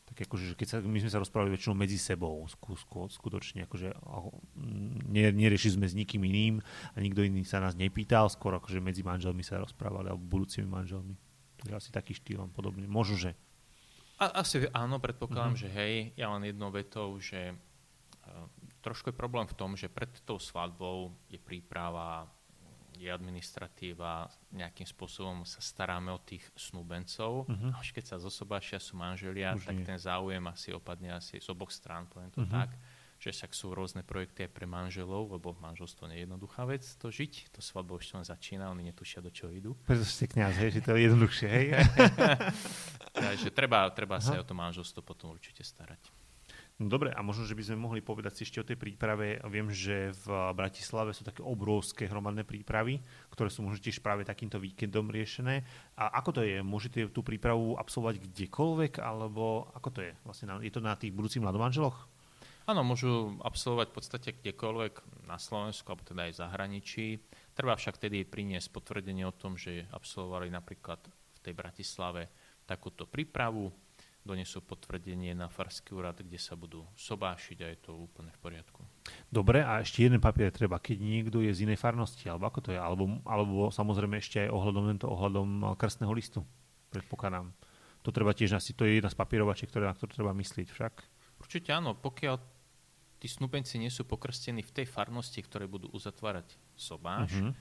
[0.06, 2.46] tak akože, keď sa, my sme sa rozprávali väčšinou medzi sebou,
[3.10, 3.90] skutočne, akože
[5.10, 6.62] ne, neriešili sme s nikým iným
[6.94, 11.18] a nikto iný sa nás nepýtal, skôr akože medzi manželmi sa rozprávali, alebo budúcimi manželmi.
[11.58, 12.86] Takže asi taký štýlom podobne.
[12.86, 13.34] Možno, že...
[14.22, 15.64] A, asi áno, predpokladám, uh-huh.
[15.66, 18.46] že hej, ja len jednou vetou, že uh,
[18.86, 22.30] trošku je problém v tom, že pred tou svadbou je príprava
[22.96, 27.44] je administratíva, nejakým spôsobom sa staráme o tých snúbencov.
[27.46, 27.70] Uh-huh.
[27.76, 29.86] Až keď sa zosobášia sú manželia, Už tak nie.
[29.86, 32.64] ten záujem asi opadne asi z oboch strán, poviem to uh-huh.
[32.64, 32.72] tak
[33.16, 37.08] že však sú rôzne projekty aj pre manželov, lebo manželstvo nie je jednoduchá vec to
[37.08, 39.72] žiť, to svadbo už len začína, oni netušia, do čoho idú.
[39.88, 41.66] Preto ste kniaz, hej, že to je jednoduchšie, hej?
[43.16, 46.12] Takže treba, treba sa aj o to manželstvo potom určite starať.
[46.76, 49.40] No dobre, a možno, že by sme mohli povedať si ešte o tej príprave.
[49.48, 53.00] Viem, že v Bratislave sú také obrovské hromadné prípravy,
[53.32, 55.64] ktoré sú možno tiež práve takýmto víkendom riešené.
[55.96, 56.60] A ako to je?
[56.60, 60.12] Môžete tú prípravu absolvovať kdekoľvek, alebo ako to je?
[60.28, 61.96] Vlastne je to na tých budúcich mladomanželoch?
[62.68, 67.06] Áno, môžu absolvovať v podstate kdekoľvek na Slovensku, alebo teda aj v zahraničí.
[67.56, 72.28] Treba však tedy priniesť potvrdenie o tom, že absolvovali napríklad v tej Bratislave
[72.68, 73.72] takúto prípravu,
[74.26, 78.82] donesú potvrdenie na Farský úrad, kde sa budú sobášiť a je to úplne v poriadku.
[79.30, 82.70] Dobre, a ešte jeden papier treba, keď niekto je z inej farnosti, alebo ako to
[82.74, 86.42] je, alebo, alebo samozrejme ešte aj ohľadom, tento, ohľadom krstného listu,
[86.90, 87.54] predpokladám.
[88.02, 90.94] To treba tiež asi, to je jedna z papierovačiek, ktoré, na ktorú treba myslieť však.
[91.42, 92.38] Určite áno, pokiaľ
[93.18, 97.52] tí snúbenci nie sú pokrstení v tej farnosti, ktoré budú uzatvárať sobáš, uh-huh.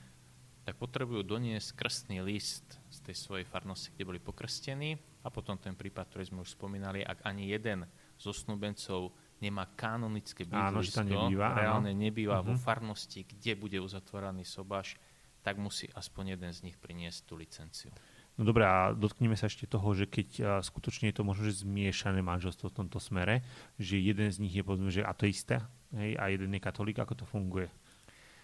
[0.62, 5.74] tak potrebujú doniesť krstný list z tej svojej farnosti, kde boli pokrstení a potom ten
[5.74, 7.82] prípad, ktorý sme už spomínali, ak ani jeden
[8.14, 9.10] zo snúbencov
[9.42, 12.00] nemá kanonické bydlisko, nebýva, reálne áno.
[12.00, 12.48] nebýva uh-huh.
[12.48, 12.62] vo mhm.
[12.62, 14.94] farnosti, kde bude uzatvorený sobáš,
[15.42, 17.90] tak musí aspoň jeden z nich priniesť tú licenciu.
[18.36, 22.20] No dobré, a dotkneme sa ešte toho, že keď skutočne je to možno, že zmiešané
[22.20, 23.40] manželstvo v tomto smere,
[23.80, 27.24] že jeden z nich je povedzme, že ateista hej, a jeden je katolík, ako to
[27.24, 27.72] funguje?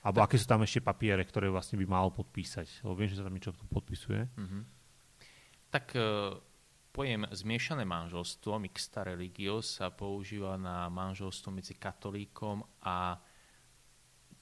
[0.01, 2.89] Alebo tak, aké sú tam ešte papiere, ktoré vlastne by mal podpísať?
[2.89, 4.33] Lebo viem, že sa tam niečo podpisuje.
[4.33, 4.63] Uh-huh.
[5.69, 6.41] Tak uh,
[6.93, 13.17] pojem zmiešané manželstvo, mixta religio, sa používa na manželstvo medzi katolíkom a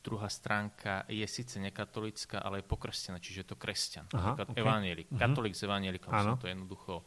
[0.03, 4.11] druhá stránka je síce nekatolická, ale je pokrstená, čiže je to kresťan.
[4.11, 4.59] Aha, okay.
[4.59, 5.07] evanielik.
[5.13, 5.23] Uh-huh.
[5.23, 7.07] Katolík s evanielikom som to jednoducho,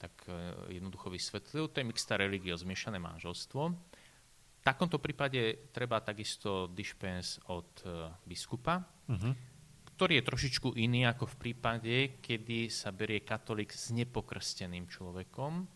[0.00, 1.70] tak uh, jednoducho vysvetlil.
[1.70, 3.62] To je mixta religio, zmiešané manželstvo.
[4.60, 9.32] V takomto prípade treba takisto dispens od uh, biskupa, uh-huh.
[10.00, 15.68] Ktorý je trošičku iný ako v prípade, kedy sa berie katolík s nepokrsteným človekom.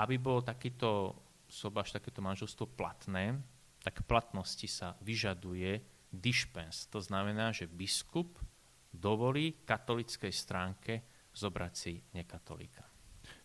[0.00, 1.12] Aby bol takýto
[1.44, 3.36] sobaž, takéto manželstvo platné,
[3.84, 6.88] tak platnosti sa vyžaduje dispens.
[6.88, 8.40] To znamená, že biskup
[8.88, 11.04] dovolí katolickej stránke
[11.36, 12.85] zobrať si nekatolíka.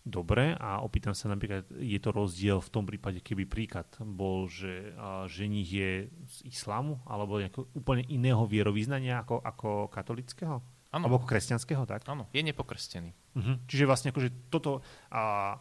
[0.02, 4.98] Dobre, a opýtam sa napríklad, je to rozdiel v tom prípade, keby príklad bol, že
[5.30, 5.92] ženich je
[6.26, 7.38] z islámu alebo
[7.78, 10.58] úplne iného vierovýznania ako, ako katolického?
[10.90, 11.04] Ano.
[11.06, 12.02] Alebo ako kresťanského, tak?
[12.10, 13.14] Áno, je nepokrstený.
[13.38, 13.56] Uh-huh.
[13.70, 14.82] Čiže vlastne akože toto
[15.14, 15.56] a,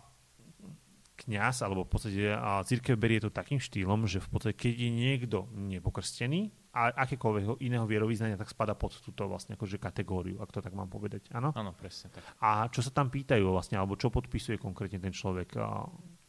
[1.21, 4.91] kňaz, alebo v podstate a církev berie to takým štýlom, že v podstate keď je
[4.91, 10.63] niekto nepokrstený, a akékoľvek iného vierovýznania, tak spada pod túto vlastne akože kategóriu, ak to
[10.63, 11.27] tak mám povedať.
[11.35, 11.51] Áno?
[11.51, 12.23] Áno, presne tak.
[12.39, 15.59] A čo sa tam pýtajú vlastne, alebo čo podpisuje konkrétne ten človek,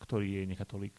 [0.01, 0.97] ktorý je nekatolík?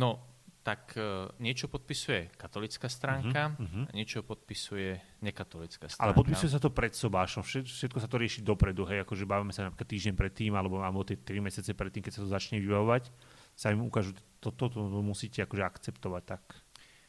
[0.00, 3.84] No, tak uh, niečo podpisuje katolická stránka, uh-huh, uh-huh.
[3.96, 6.04] niečo podpisuje nekatolická stránka.
[6.04, 9.64] Ale podpisuje sa to pred sobášom, všetko sa to rieši dopredu, hej, akože bavíme sa
[9.64, 13.08] napríklad týždeň predtým, alebo, alebo tie tri mesiace predtým, keď sa to začne vybavovať,
[13.56, 14.12] sa im ukážu,
[14.44, 16.44] toto to, to, to musíte akože akceptovať tak.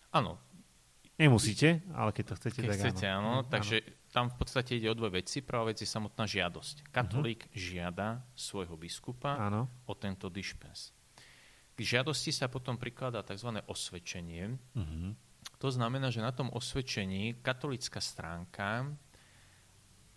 [0.09, 0.41] Áno,
[1.19, 3.43] Nemusíte, ale keď to chcete, keď tak chcete, áno.
[3.43, 3.51] áno.
[3.51, 3.91] Takže áno.
[4.15, 5.43] tam v podstate ide o dve veci.
[5.43, 6.87] Prvá vec je samotná žiadosť.
[6.95, 7.59] Katolík uh-huh.
[7.59, 9.67] žiada svojho biskupa áno.
[9.83, 10.95] o tento dispens.
[11.75, 13.51] K žiadosti sa potom prikladá tzv.
[13.67, 14.55] osvedčenie.
[14.71, 15.11] Uh-huh.
[15.59, 18.87] To znamená, že na tom osvedčení katolická stránka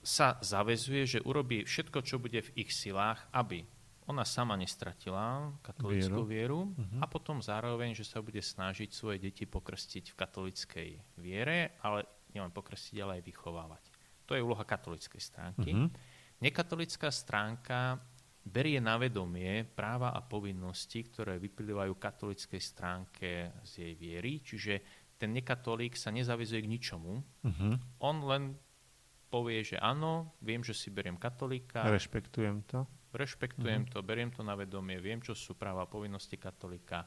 [0.07, 3.67] sa zavezuje, že urobí všetko, čo bude v ich silách, aby
[4.13, 7.01] ona sama nestratila katolickú vieru, vieru uh-huh.
[7.01, 12.53] a potom zároveň, že sa bude snažiť svoje deti pokrstiť v katolickej viere, ale nielen
[12.53, 13.83] pokrstiť, ale aj vychovávať.
[14.29, 15.73] To je úloha katolickej stránky.
[15.73, 15.89] Uh-huh.
[16.45, 17.97] Nekatolická stránka
[18.45, 23.31] berie na vedomie práva a povinnosti, ktoré vyplývajú katolickej stránke
[23.65, 24.75] z jej viery, čiže
[25.17, 27.13] ten nekatolík sa nezavezuje k ničomu.
[27.19, 27.75] Uh-huh.
[28.03, 28.59] On len
[29.33, 31.89] povie, že áno, viem, že si beriem katolíka.
[31.89, 33.95] Rešpektujem to rešpektujem mm-hmm.
[33.95, 37.07] to, beriem to na vedomie, viem, čo sú práva a povinnosti katolika,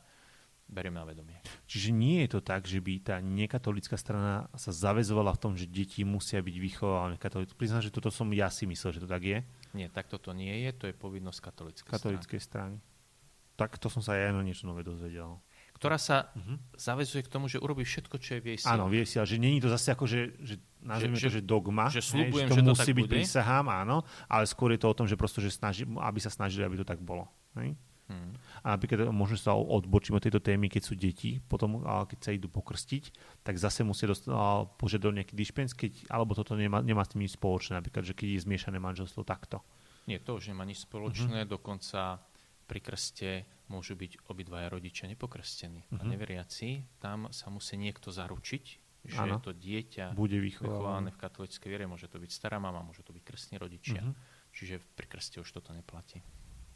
[0.65, 1.37] beriem na vedomie.
[1.69, 5.69] Čiže nie je to tak, že by tá nekatolická strana sa zavezovala v tom, že
[5.69, 7.53] deti musia byť vychovávané katolícky.
[7.53, 9.39] Priznám, že toto som ja si myslel, že to tak je.
[9.77, 12.81] Nie, tak toto nie je, to je povinnosť katolíckej, katolíckej strany.
[12.81, 13.55] strany.
[13.55, 15.37] Tak to som sa aj ja niečo nové dozvedel
[15.86, 16.58] ktorá sa uh-huh.
[16.74, 18.74] zavezuje k tomu, že urobí všetko, čo je v jej sile.
[18.74, 21.41] Áno, vie si, že nie je to zase ako, že, že nazvime že, to, že
[21.45, 23.13] dogma, že, slúbujem, hej, že to že musí to byť bude.
[23.13, 26.65] prísahám, áno, ale skôr je to o tom, že prosto, že snaží, aby sa snažili,
[26.65, 27.30] aby to tak bolo.
[27.56, 27.78] Hej?
[28.06, 28.38] Hmm.
[28.62, 32.45] A napríklad možno sa odbočím od tejto témy, keď sú deti, potom keď sa idú
[32.54, 33.04] pokrstiť,
[33.41, 34.30] tak zase musia dost,
[34.78, 38.38] požiadať nejaký dispens, keď, alebo toto nemá, nemá s tým nič spoločné, napríklad, že keď
[38.38, 39.65] je zmiešané manželstvo takto.
[40.06, 41.54] Nie, to už nemá nič spoločné, uh-huh.
[41.58, 42.21] dokonca
[42.69, 45.99] pri krste môžu byť obidvaja rodičia nepokrstení uh-huh.
[45.99, 46.10] a mhm.
[46.15, 46.67] neveriaci.
[47.01, 48.63] Tam sa musí niekto zaručiť,
[49.06, 49.38] že ano.
[49.38, 51.86] to dieťa bude vychované v katolíckej viere.
[51.86, 54.01] Môže to byť stará mama, môže to byť krstní rodičia.
[54.01, 54.17] Uh-huh.
[54.56, 56.23] Čiže pri krste už toto neplatí.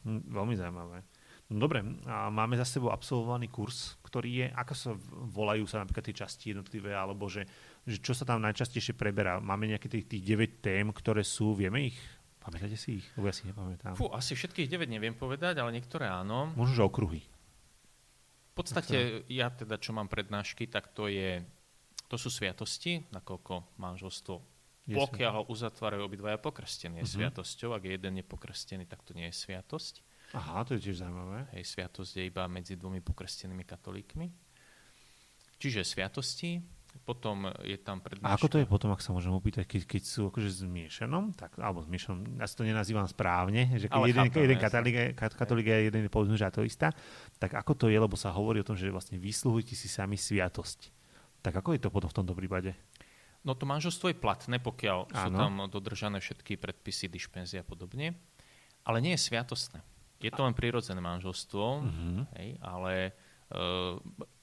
[0.04, 1.04] Hm, veľmi zaujímavé.
[1.50, 4.92] No dobre, a máme za sebou absolvovaný kurz, ktorý je, ako sa
[5.34, 7.42] volajú sa napríklad tie časti jednotlivé, alebo že,
[7.90, 9.42] že čo sa tam najčastejšie preberá.
[9.42, 11.98] Máme nejaké tých, tých 9 tém, ktoré sú, vieme ich
[12.50, 13.08] Pamätáte si ich?
[13.14, 13.94] Lebo ja si nepamätám.
[13.94, 16.50] Fú, asi všetkých 9 neviem povedať, ale niektoré áno.
[16.58, 17.22] Možno, že okruhy.
[17.22, 21.46] V podstate ja teda, čo mám prednášky, tak to je,
[22.10, 24.60] to sú sviatosti, nakoľko manželstvo
[24.90, 27.16] pokiaľ ho uzatvárajú obidvaja pokrstení, je uh-huh.
[27.22, 27.78] sviatosťou.
[27.78, 30.02] Ak je jeden nepokrstený, tak to nie je sviatosť.
[30.34, 31.50] Aha, to je tiež zaujímavé.
[31.58, 34.30] Hej, sviatosť je iba medzi dvomi pokrstenými katolíkmi.
[35.60, 36.62] Čiže sviatosti,
[37.06, 38.30] potom je tam prednáška.
[38.30, 41.58] A ako to je potom, ak sa môžem opýtať, keď, keď sú akože zmiešanom, tak,
[41.58, 45.78] alebo zmiešanom, ja si to nenazývam správne, že keď jeden, chápem, jeden katolík, katolík je
[45.90, 46.94] jeden povedzme, že ateista,
[47.42, 50.94] tak ako to je, lebo sa hovorí o tom, že vlastne vysluhujete si sami sviatosť.
[51.42, 52.78] Tak ako je to potom v tomto prípade?
[53.42, 55.16] No to manželstvo je platné, pokiaľ Áno.
[55.16, 58.20] sú tam dodržané všetky predpisy, dišpenzie a podobne,
[58.84, 59.80] ale nie je sviatostné.
[60.20, 62.28] Je to len prirodzené manželstvo, uh-huh.
[62.36, 63.16] hej, ale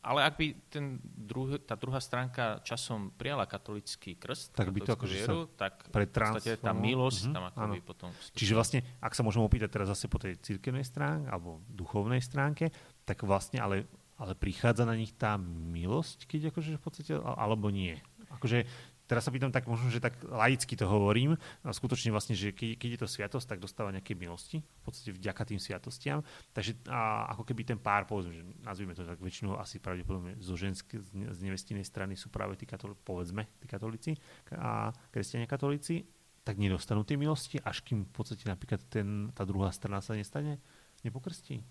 [0.07, 4.95] ale ak by ten druh, tá druhá stránka časom prijala katolický krst, tak by to
[4.95, 8.09] akože vieru, tak v podstate tá milosť uh-huh, tam ako by potom...
[8.15, 8.39] Vstupila.
[8.39, 12.71] Čiže vlastne, ak sa môžem opýtať teraz zase po tej cirkevnej stránke alebo duchovnej stránke,
[13.03, 13.87] tak vlastne ale,
[14.19, 17.99] ale prichádza na nich tá milosť, keď akože v podstate, alebo nie.
[18.31, 18.67] Akože
[19.07, 22.79] teraz sa pýtam tak možno, že tak laicky to hovorím, a skutočne vlastne, že keď,
[22.79, 26.21] keď je to sviatosť, tak dostáva nejaké milosti, v podstate vďaka tým sviatostiam.
[26.53, 30.59] Takže a, ako keby ten pár, povedzme, že nazvime to tak väčšinou asi pravdepodobne zo
[30.59, 31.01] ženskej,
[31.33, 34.13] z nevestinej strany sú práve tí katolíci, povedzme, tí katolíci
[34.53, 36.05] a kresťania katolíci,
[36.47, 40.63] tak nedostanú tie milosti, až kým v podstate napríklad ten, tá druhá strana sa nestane,
[41.03, 41.67] nepokrstí.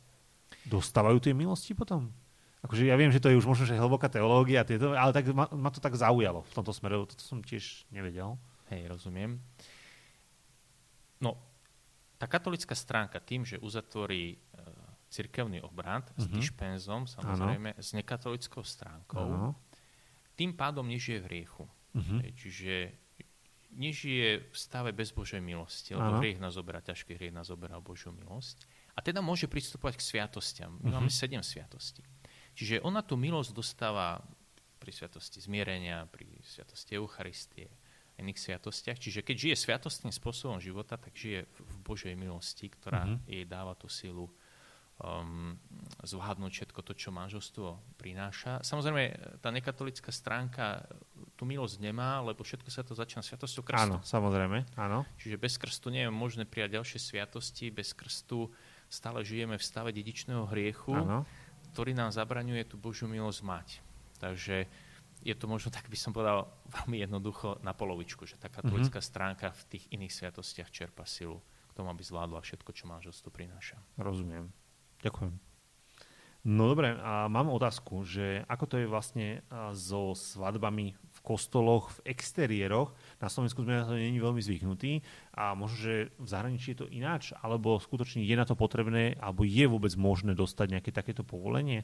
[0.68, 2.12] Dostávajú tie milosti potom?
[2.64, 5.50] Akože ja viem, že to je už možno, že hlboká teológia, tieto, ale tak ma,
[5.52, 8.40] ma to tak zaujalo v tomto smere, to som tiež nevedel.
[8.72, 9.38] Hej, rozumiem.
[11.22, 11.38] No,
[12.18, 14.38] tá katolická stránka tým, že uzatvorí e,
[15.12, 16.22] cirkevný obrad uh-huh.
[16.22, 16.34] s mhm.
[16.40, 17.82] dišpenzom, samozrejme, ano.
[17.82, 19.52] s nekatolickou stránkou, ano.
[20.34, 21.66] tým pádom nežije v hriechu.
[21.96, 22.20] Uh-huh.
[22.26, 22.74] Hej, čiže
[23.76, 26.20] nežije v stave bez Božej milosti, lebo ano.
[26.24, 28.64] hriech nás oberá, ťažký hriech nás oberá Božiu milosť.
[28.96, 30.80] A teda môže pristupovať k sviatostiam.
[30.80, 31.04] My uh-huh.
[31.04, 32.04] máme sedem sviatostí.
[32.56, 34.24] Čiže ona tú milosť dostáva
[34.80, 37.68] pri sviatosti zmierenia, pri sviatosti Eucharistie,
[38.16, 38.96] iných sviatostiach.
[38.96, 43.28] Čiže keď žije sviatostným spôsobom života, tak žije v Božej milosti, ktorá mm-hmm.
[43.28, 44.32] jej dáva tú silu
[45.04, 45.60] um,
[46.00, 48.64] zvládnuť všetko to, čo manželstvo prináša.
[48.64, 49.04] Samozrejme,
[49.44, 50.88] tá nekatolická stránka
[51.36, 53.84] tú milosť nemá, lebo všetko sa to začína sviatosťou krstu.
[53.84, 55.04] Áno, samozrejme, áno.
[55.20, 58.48] Čiže bez krstu nie je možné prijať ďalšie sviatosti, bez krstu
[58.88, 60.96] stále žijeme v stave dedičného hriechu.
[60.96, 61.28] Áno
[61.76, 63.68] ktorý nám zabraňuje tú Božiu milosť mať.
[64.24, 64.64] Takže
[65.20, 69.12] je to možno, tak by som povedal, veľmi jednoducho na polovičku, že tá katolická mm-hmm.
[69.12, 73.76] stránka v tých iných sviatostiach čerpa silu k tomu, aby zvládla všetko, čo manželstvo prináša.
[74.00, 74.48] Rozumiem.
[75.04, 75.36] Ďakujem.
[76.46, 79.28] No dobre, a mám otázku, že ako to je vlastne
[79.76, 82.94] so svadbami kostoloch, v exteriéroch.
[83.18, 85.02] Na Slovensku sme na to není veľmi zvyknutí
[85.34, 89.42] a možno, že v zahraničí je to ináč, alebo skutočne je na to potrebné, alebo
[89.42, 91.82] je vôbec možné dostať nejaké takéto povolenie?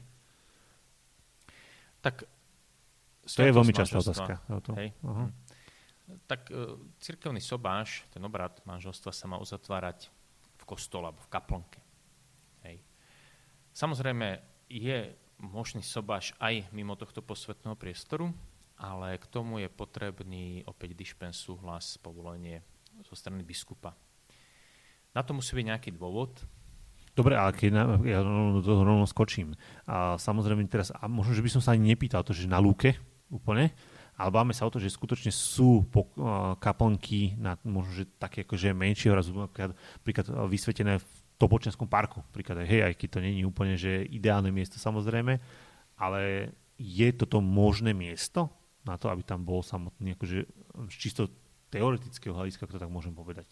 [1.98, 2.22] Tak
[3.26, 4.42] to je veľmi častá otázka.
[4.78, 4.94] Hej.
[5.02, 5.30] Uh-huh.
[6.26, 10.10] Tak uh, cirkevný sobáš, ten obrad manželstva sa má uzatvárať
[10.58, 11.80] v kostole alebo v kaplnke.
[12.66, 12.82] Hej.
[13.74, 18.30] Samozrejme, je možný sobáš aj mimo tohto posvetného priestoru,
[18.78, 22.62] ale k tomu je potrebný opäť dišpens, súhlas, povolenie
[23.04, 23.96] zo strany biskupa.
[25.12, 26.40] Na to musí byť nejaký dôvod.
[27.12, 29.52] Dobre, ale keď na, ja do toho rovno skočím.
[29.84, 32.96] A samozrejme teraz, a možno, že by som sa ani nepýtal to, že na lúke
[33.28, 33.76] úplne,
[34.16, 36.08] ale báme sa o to, že skutočne sú po,
[36.60, 42.22] kaplnky na možno, že také akože menšie razu, napríklad, napríklad vysvetené v Topočenskom parku.
[42.30, 45.42] Príklad, hej, aj keď to není úplne že ideálne miesto samozrejme,
[45.98, 48.48] ale je toto možné miesto
[48.82, 50.38] na to, aby tam bol samotný, akože
[50.90, 51.30] z čisto
[51.70, 53.48] teoretického hľadiska, to tak môžem povedať.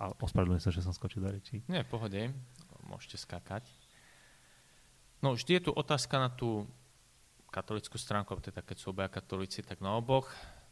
[0.00, 1.62] A ospravedlňujem sa, že som skočil do rečí.
[1.68, 2.32] Nie, pohode,
[2.86, 3.66] môžete skákať.
[5.22, 6.66] No, vždy je tu otázka na tú
[7.52, 10.26] katolickú stránku, teda keď sú obaja katolíci, tak na oboch.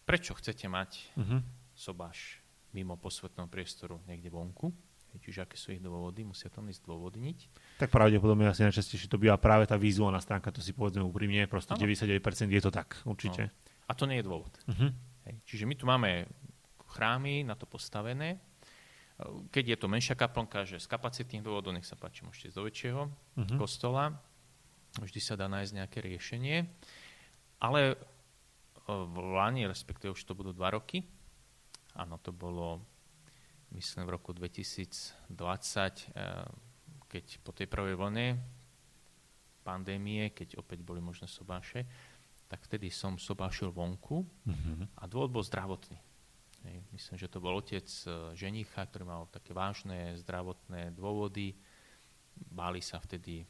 [0.08, 1.44] Prečo chcete mať uh-huh.
[1.76, 2.40] sobáš
[2.72, 4.72] mimo posvetného priestoru niekde vonku?
[5.10, 7.38] Čiže aké sú ich dôvody, musia tam ísť dôvodniť.
[7.82, 11.74] Tak pravdepodobne asi najčastejšie to býva práve tá vizuálna stránka, to si povedzme úprimne, proste
[11.74, 11.82] ano.
[11.82, 13.50] 99% je to tak, určite.
[13.50, 13.69] No.
[13.90, 14.54] A to nie je dôvod.
[14.70, 14.94] Uh-huh.
[15.26, 15.34] Hej.
[15.42, 16.30] Čiže my tu máme
[16.94, 18.38] chrámy na to postavené.
[19.50, 22.66] Keď je to menšia kaplnka, že z kapacitných dôvodov, nech sa páči, môžete ísť do
[22.70, 23.58] väčšieho uh-huh.
[23.58, 24.14] kostola.
[25.02, 26.70] Vždy sa dá nájsť nejaké riešenie.
[27.60, 27.98] Ale
[28.86, 31.02] v Lani, respektíve už to budú dva roky,
[31.98, 32.80] áno, to bolo
[33.74, 36.46] myslím v roku 2020, eh,
[37.10, 38.38] keď po tej prvej vlne
[39.62, 41.84] pandémie, keď opäť boli možné sobáše,
[42.50, 44.98] tak vtedy som sobášil vonku mm-hmm.
[44.98, 46.02] a dôvod bol zdravotný.
[46.92, 51.54] Myslím, že to bol otec eh, ženicha, ktorý mal také vážne zdravotné dôvody.
[52.50, 53.46] Báli sa vtedy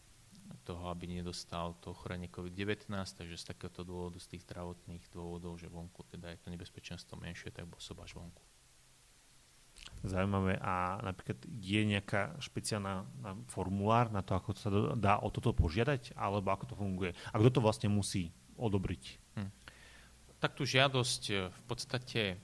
[0.67, 5.71] toho, aby nedostal to ochorenie COVID-19, takže z takéhoto dôvodu, z tých zdravotných dôvodov, že
[5.71, 8.43] vonku teda je to nebezpečenstvo menšie, tak bol sobáš vonku.
[10.05, 10.61] Zaujímavé.
[10.61, 13.07] A napríklad je nejaká špeciálna
[13.49, 17.13] formulár na to, ako sa dá o toto požiadať, alebo ako to funguje?
[17.33, 19.05] A kto to vlastne musí odobriť?
[19.41, 19.51] Hm.
[20.41, 22.37] Tak tú žiadosť e, v podstate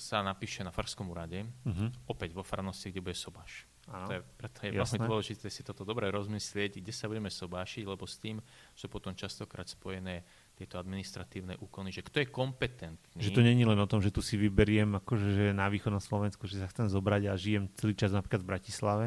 [0.00, 1.92] sa napíše na Farskom úrade, uh-huh.
[2.08, 3.68] opäť vo farnosti, kde bude sobáš.
[3.90, 7.84] Áno, to je, preto je veľmi dôležité si toto dobre rozmyslieť, kde sa budeme sobášiť,
[7.84, 8.38] lebo s tým
[8.72, 10.22] sú potom častokrát spojené
[10.54, 13.18] tieto administratívne úkony, že kto je kompetentný.
[13.18, 16.46] Že to není len o tom, že tu si vyberiem akože, že na východnom Slovensku,
[16.46, 19.06] že sa chcem zobrať a žijem celý čas napríklad v Bratislave.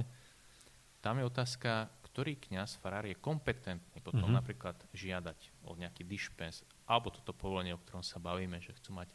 [0.99, 4.37] Tam je otázka, ktorý kňaz, farár je kompetentný potom uh-huh.
[4.37, 9.09] napríklad žiadať o nejaký dišpens alebo toto povolenie, o ktorom sa bavíme, že chcú mať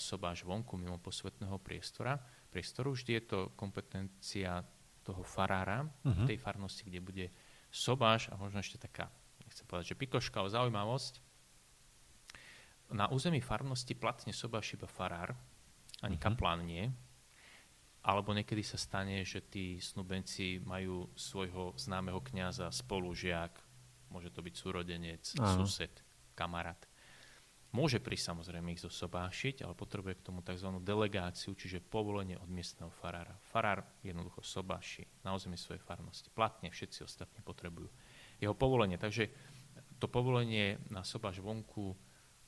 [0.00, 2.16] sobáš vonku mimo posvetného priestora.
[2.48, 2.96] priestoru.
[2.96, 4.64] Vždy je to kompetencia
[5.04, 6.24] toho farára uh-huh.
[6.24, 7.26] tej farnosti, kde bude
[7.68, 9.12] sobáš a možno ešte taká,
[9.44, 11.20] nechcem povedať, že pikoška, ale zaujímavosť,
[12.90, 15.36] na území farnosti platne sobáši iba farár,
[16.02, 16.24] ani uh-huh.
[16.24, 16.90] kaplán nie.
[18.00, 23.52] Alebo niekedy sa stane, že tí snúbenci majú svojho známeho kňaza, spolužiak,
[24.08, 25.64] môže to byť súrodenec, Áno.
[25.64, 25.92] sused,
[26.32, 26.80] kamarát.
[27.70, 30.74] Môže prísť samozrejme ich zosobášiť, ale potrebuje k tomu tzv.
[30.82, 33.38] delegáciu, čiže povolenie od miestneho farára.
[33.46, 36.34] Farár jednoducho sobáši na území svojej farnosti.
[36.34, 37.86] Platne všetci ostatní potrebujú
[38.42, 38.98] jeho povolenie.
[38.98, 39.30] Takže
[40.02, 41.94] to povolenie na sobáš vonku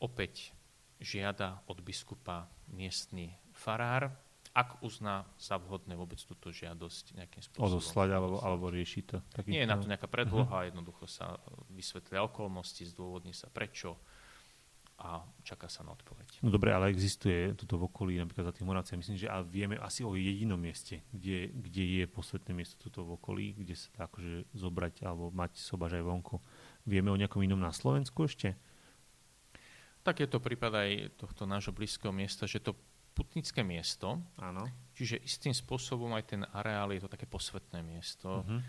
[0.03, 0.51] opäť
[0.99, 4.11] žiada od biskupa miestny farár,
[4.53, 7.81] ak uzná za vhodné vôbec túto žiadosť nejakým spôsobom.
[7.81, 9.19] Odoslať alebo, alebo rieši to.
[9.33, 10.69] Taký Nie je na to nejaká predloha, uh-huh.
[10.69, 11.41] jednoducho sa
[11.73, 13.97] vysvetlia okolnosti, zdôvodní sa prečo
[15.03, 16.45] a čaká sa na odpoveď.
[16.45, 19.75] No dobre, ale existuje tuto v okolí, napríklad za tým Moravciam, myslím, že a vieme
[19.81, 24.01] asi o jedinom mieste, kde, kde je posvetné miesto tuto v okolí, kde sa dá
[24.07, 26.39] akože zobrať alebo mať sobaž aj vonku.
[26.87, 28.55] Vieme o nejakom inom na Slovensku ešte?
[30.07, 32.77] Tak je to prípad aj tohto nášho blízkeho miesta, že to
[33.13, 34.65] putnické miesto, Áno.
[34.97, 38.43] čiže istým spôsobom aj ten areál je to také posvetné miesto.
[38.43, 38.61] Uh-huh.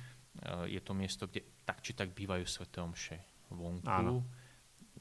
[0.67, 3.17] Je to miesto, kde tak či tak bývajú sveté omše
[3.53, 3.87] vonku.
[3.87, 4.23] Áno.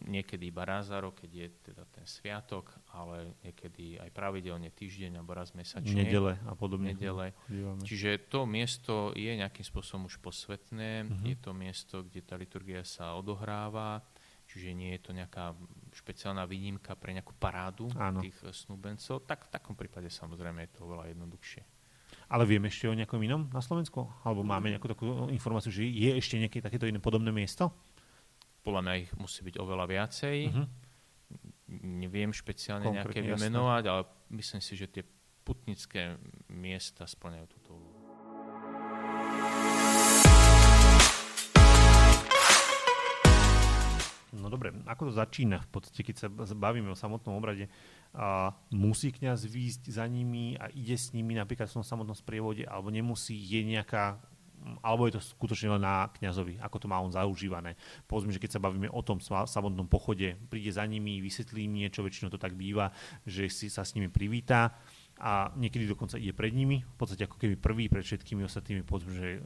[0.02, 5.22] Niekedy iba raz za rok, keď je teda ten sviatok, ale niekedy aj pravidelne týždeň
[5.22, 5.94] alebo raz mesačne.
[5.94, 6.90] Nedele a podobne.
[6.90, 7.30] Nedele.
[7.86, 11.06] Čiže to miesto je nejakým spôsobom už posvetné.
[11.06, 11.22] Uh-huh.
[11.22, 14.02] Je to miesto, kde tá liturgia sa odohráva
[14.52, 15.56] čiže nie je to nejaká
[15.96, 18.20] špeciálna výnimka pre nejakú parádu Áno.
[18.20, 21.64] tých snúbencov, tak v takom prípade samozrejme je to oveľa jednoduchšie.
[22.28, 24.08] Ale vieme ešte o nejakom inom na Slovensku?
[24.24, 27.72] Alebo máme nejakú takú informáciu, že je ešte nejaké takéto iné podobné miesto?
[28.64, 30.36] Podľa mňa ich musí byť oveľa viacej.
[30.48, 30.66] Uh-huh.
[31.82, 34.02] Neviem špeciálne Konkrétne, nejaké vymenovať, ale
[34.36, 35.04] myslím si, že tie
[35.44, 36.16] putnické
[36.48, 37.91] miesta splňajú túto úlohu.
[44.32, 47.68] No dobre, ako to začína v podstate, keď sa bavíme o samotnom obrade?
[48.16, 52.64] A musí kňaz výjsť za nimi a ide s nimi napríklad v tom samotnom sprievode,
[52.64, 54.20] alebo nemusí, je nejaká
[54.78, 57.74] alebo je to skutočne len na kňazovi, ako to má on zaužívané.
[58.06, 62.06] Povedzme, že keď sa bavíme o tom samotnom pochode, príde za nimi, vysvetlí im niečo,
[62.06, 62.94] väčšinou to tak býva,
[63.26, 64.78] že si sa s nimi privítá
[65.18, 69.12] a niekedy dokonca ide pred nimi, v podstate ako keby prvý pred všetkými ostatnými, povedzme,
[69.12, 69.42] že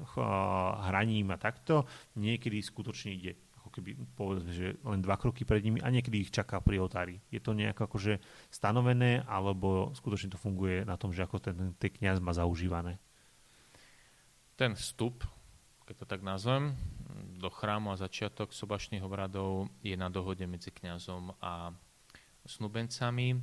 [0.85, 1.88] hraním a takto.
[2.20, 3.40] Niekedy skutočne ide
[3.77, 7.21] keby povedzme, že len dva kroky pred nimi a niekedy ich čaká pri oltári.
[7.29, 11.93] Je to nejako akože stanovené, alebo skutočne to funguje na tom, že ako ten, ten
[11.93, 12.97] kniaz má zaužívané?
[14.57, 15.29] Ten vstup,
[15.85, 16.73] keď to tak nazvem,
[17.37, 21.71] do chrámu a začiatok sobašných obradov je na dohode medzi kňazom a
[22.49, 23.37] snubencami.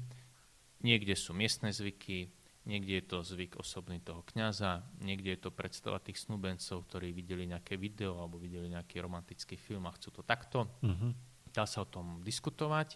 [0.81, 2.27] Niekde sú miestne zvyky,
[2.63, 7.43] Niekde je to zvyk osobný toho kňaza, niekde je to predstava tých snúbencov, ktorí videli
[7.43, 10.71] nejaké video alebo videli nejaký romantický film a chcú to takto.
[10.79, 11.11] Uh-huh.
[11.51, 12.95] Dá sa o tom diskutovať.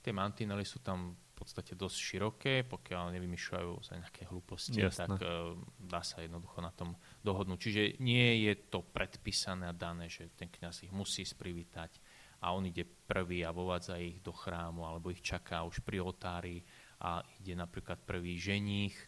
[0.00, 5.04] Tie mantinely sú tam v podstate dosť široké, pokiaľ nevymýšľajú za nejaké hlúposti, Jasne.
[5.04, 7.58] tak uh, dá sa jednoducho na tom dohodnúť.
[7.60, 12.00] Čiže nie je to predpísané a dané, že ten kňaz ich musí sprivítať
[12.42, 16.58] a on ide prvý a vovádza ich do chrámu alebo ich čaká už pri oltári
[17.02, 19.06] a ide napríklad prvý ženích e,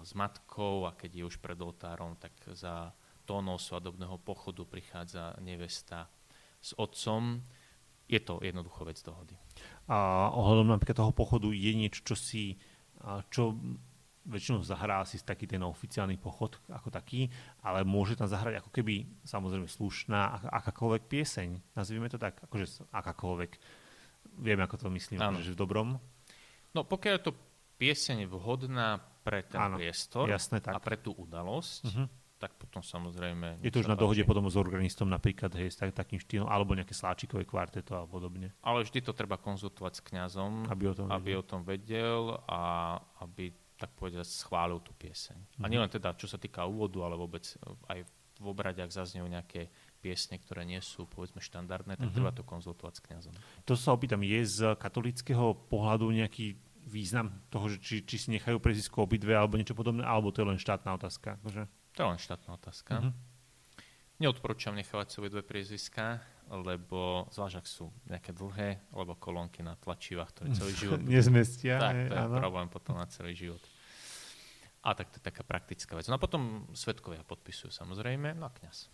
[0.00, 2.96] s matkou a keď je už pred oltárom, tak za
[3.28, 6.08] tónou svadobného pochodu prichádza nevesta
[6.58, 7.44] s otcom.
[8.10, 9.38] Je to jednoducho vec dohody.
[9.86, 12.58] A ohľadom napríklad toho pochodu je niečo, čo si,
[13.30, 13.54] čo
[14.26, 17.30] väčšinou zahrá si taký ten oficiálny pochod ako taký,
[17.62, 21.48] ale môže tam zahrať ako keby samozrejme slušná akákoľvek pieseň.
[21.78, 23.50] Nazvime to tak, akože akákoľvek.
[24.42, 26.02] Vieme, ako to myslím, že v dobrom.
[26.70, 27.32] No pokiaľ je to
[27.76, 30.76] pieseň vhodná pre ten Áno, priestor jasné, tak.
[30.76, 32.06] a pre tú udalosť, uh-huh.
[32.40, 33.60] tak potom samozrejme...
[33.60, 36.72] Je to už na dohode potom s organistom napríklad, hej, s tak, takým štýlom, alebo
[36.72, 38.52] nejaké sláčikové kvarteto a podobne.
[38.64, 42.22] Ale vždy to treba konzultovať s kňazom, aby o tom vedel, aby o tom vedel
[42.48, 42.60] a
[43.24, 45.36] aby tak povedať schválil tú pieseň.
[45.36, 45.64] Mm-hmm.
[45.64, 45.72] A Mhm.
[45.72, 47.44] nielen teda, čo sa týka úvodu, ale vôbec
[47.88, 48.04] aj
[48.40, 49.68] v obrade, ak zaznejú nejaké
[50.00, 52.14] piesne, ktoré nie sú povedzme štandardné, tak Mhm.
[52.14, 53.34] treba to konzultovať s kňazom.
[53.64, 58.56] To sa opýtam, je z katolického pohľadu nejaký význam toho, že či, či si nechajú
[58.56, 61.36] prezísko obidve alebo niečo podobné, alebo to je len štátna otázka?
[61.38, 61.68] Akože?
[61.92, 62.92] To je len štátna otázka.
[62.98, 63.10] Mhm.
[64.18, 70.34] Neodporúčam nechávať si dve priezviská, lebo zvlášť ak sú nejaké dlhé, alebo kolónky na tlačivách,
[70.34, 71.78] ktoré celý život Nezmestia.
[71.78, 72.36] tak, to je áno.
[72.36, 73.62] problém potom na celý život.
[74.80, 76.04] A tak to je taká praktická vec.
[76.04, 78.88] No a potom svetkovia podpisujú samozrejme, no a kniaz.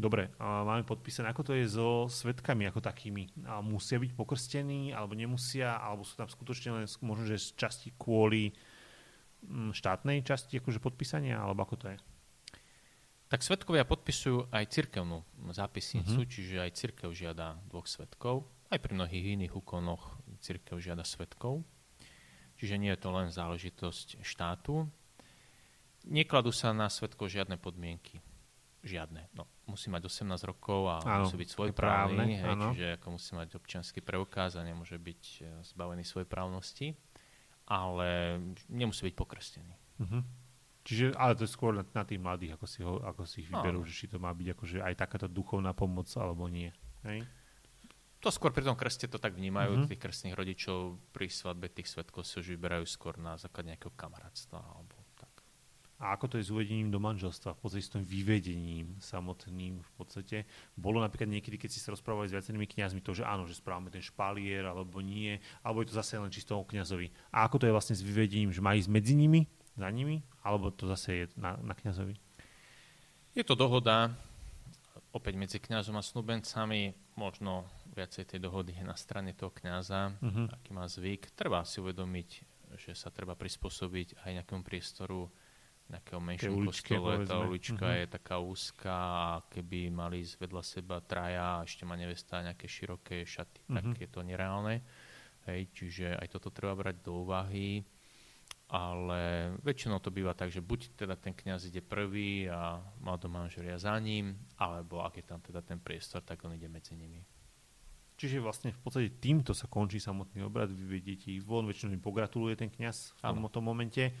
[0.00, 3.28] Dobre, a máme podpísané, ako to je so svetkami ako takými.
[3.44, 7.92] A musia byť pokrstení, alebo nemusia, alebo sú tam skutočne len možno, že z časti
[8.00, 8.56] kvôli
[9.44, 11.96] mm, štátnej časti akože podpísania, alebo ako to je?
[13.28, 15.20] Tak svetkovia podpisujú aj cirkevnú
[15.52, 16.32] zápisnicu, mm-hmm.
[16.32, 18.48] čiže aj cirkev žiada dvoch svetkov.
[18.72, 21.60] Aj pri mnohých iných úkonoch cirkev žiada svetkov.
[22.56, 24.88] Čiže nie je to len záležitosť štátu.
[26.08, 28.24] Nekladú sa na svetkov žiadne podmienky.
[28.80, 29.28] Žiadne.
[29.36, 33.30] No, musí mať 18 rokov a Áno, musí byť svojprávny, právne, hej, čiže ako musí
[33.36, 36.96] mať občianský preukaz a nemôže byť e, zbavený svojej právnosti,
[37.68, 38.40] ale
[38.72, 39.74] nemusí byť pokrstený.
[40.00, 40.20] Mhm.
[40.80, 43.52] Čiže, ale to je skôr na, na tých mladých, ako si, ho, ako si ich
[43.52, 46.72] vyberú, že či to má byť akože aj takáto duchovná pomoc, alebo nie.
[47.04, 47.28] Hej?
[48.24, 49.88] To skôr pri tom krste to tak vnímajú, mm-hmm.
[49.92, 54.60] tých krstných rodičov pri svadbe tých svetkov si už vyberajú skôr na základe nejakého kamarátstva
[54.60, 54.96] alebo.
[56.00, 59.90] A ako to je s uvedením do manželstva, v podstate s tým vyvedením samotným v
[60.00, 60.48] podstate.
[60.72, 63.92] Bolo napríklad niekedy, keď si sa rozprávali s viacerými kňazmi, to, že áno, že správame
[63.92, 67.12] ten špalier, alebo nie, alebo je to zase len čisto o kňazovi.
[67.30, 69.44] A ako to je vlastne s vyvedením, že má ísť medzi nimi,
[69.76, 72.16] za nimi, alebo to zase je na, na kňazovi?
[73.36, 74.10] Je to dohoda
[75.12, 80.54] opäť medzi kňazom a snúbencami, možno viacej tej dohody je na strane toho kňaza, Mhm.
[80.54, 81.34] aký má zvyk.
[81.36, 82.28] Treba si uvedomiť,
[82.78, 85.26] že sa treba prispôsobiť aj nejakému priestoru
[85.90, 86.18] nejakého
[86.54, 87.26] uličke, kostole.
[87.26, 87.96] Tá ulička Mhm.
[87.98, 93.26] je taká úzka a keby mali vedľa seba traja a ešte má nevesta nejaké široké
[93.26, 93.98] šaty, tak Mhm.
[93.98, 94.80] je to nereálne.
[95.50, 97.82] Hej, čiže aj toto treba brať do úvahy.
[98.70, 103.74] Ale väčšinou to býva tak, že buď teda ten kňaz ide prvý a mladá manželia
[103.74, 107.18] za ním, alebo ak je tam teda ten priestor, tak on ide medzi nimi.
[108.14, 112.04] Čiže vlastne v podstate týmto sa končí samotný obrad, vy vediete ich von, väčšinou im
[112.04, 114.12] pogratuluje ten kňaz v tom momente.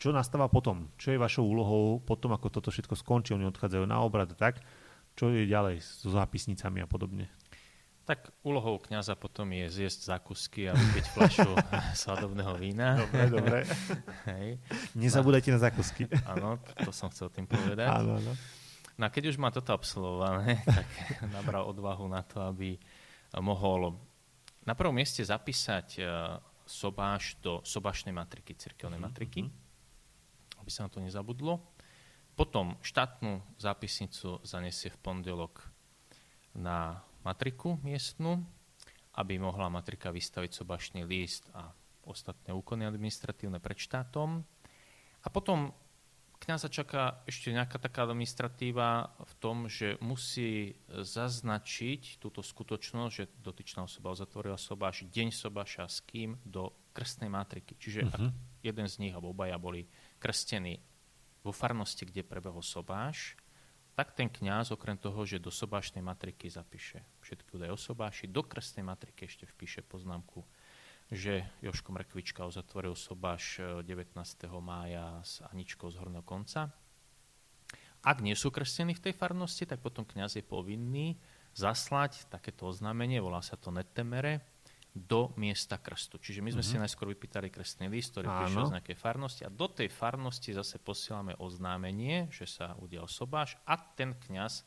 [0.00, 0.88] Čo nastáva potom?
[0.96, 4.64] Čo je vašou úlohou potom, ako toto všetko skončí, oni odchádzajú na obrad a tak?
[5.12, 7.28] Čo je ďalej so zápisnicami a podobne?
[8.08, 11.50] Tak úlohou kňaza potom je zjesť zákusky a vypiť fľašu
[12.02, 12.96] svadobného vína.
[12.96, 13.58] Dobre, dobre.
[14.32, 14.56] Hej.
[14.96, 16.08] Nezabúdajte na zákusky.
[16.32, 17.86] Áno, to som chcel tým povedať.
[17.86, 18.32] áno, áno.
[18.96, 20.84] No a keď už má toto absolvované, tak
[21.28, 22.76] nabral odvahu na to, aby
[23.36, 23.96] mohol
[24.64, 26.08] na prvom mieste zapísať eh,
[26.64, 29.40] sobáš do sobašnej matriky, cirkevnej Mhm, matriky,
[30.70, 31.58] aby sa na to nezabudlo.
[32.38, 35.66] Potom štátnu zápisnicu zanesie v pondelok
[36.54, 38.38] na matriku miestnu,
[39.18, 41.74] aby mohla matrika vystaviť sobašný list a
[42.06, 44.46] ostatné úkony administratívne pred štátom.
[45.20, 45.74] A potom
[46.38, 53.90] kňaza čaká ešte nejaká taká administratíva v tom, že musí zaznačiť túto skutočnosť, že dotyčná
[53.90, 57.74] osoba uzatvorila sobáš, deň sobáša s kým do krstnej matriky.
[57.74, 58.30] Čiže uh-huh.
[58.62, 59.90] jeden z nich alebo obaja boli
[60.20, 60.78] krstení
[61.40, 63.40] vo farnosti, kde prebehol sobáš,
[63.96, 68.44] tak ten kňaz okrem toho, že do sobášnej matriky zapíše všetky údaje o sobáši, do
[68.44, 70.44] krstnej matriky ešte vpíše poznámku,
[71.10, 74.14] že Joško Mrkvička uzatvoril sobáš e, 19.
[74.62, 76.70] mája s Aničkou z Horného konca.
[78.00, 81.18] Ak nie sú krstení v tej farnosti, tak potom kňaz je povinný
[81.52, 84.40] zaslať takéto oznámenie, volá sa to netemere,
[84.90, 86.18] do miesta krstu.
[86.18, 86.82] Čiže my sme mm-hmm.
[86.82, 88.38] si najskôr vypýtali krstný list, ktorý Áno.
[88.42, 93.54] prišiel z nejakej farnosti a do tej farnosti zase posielame oznámenie, že sa udial sobáš
[93.70, 94.66] a ten kňaz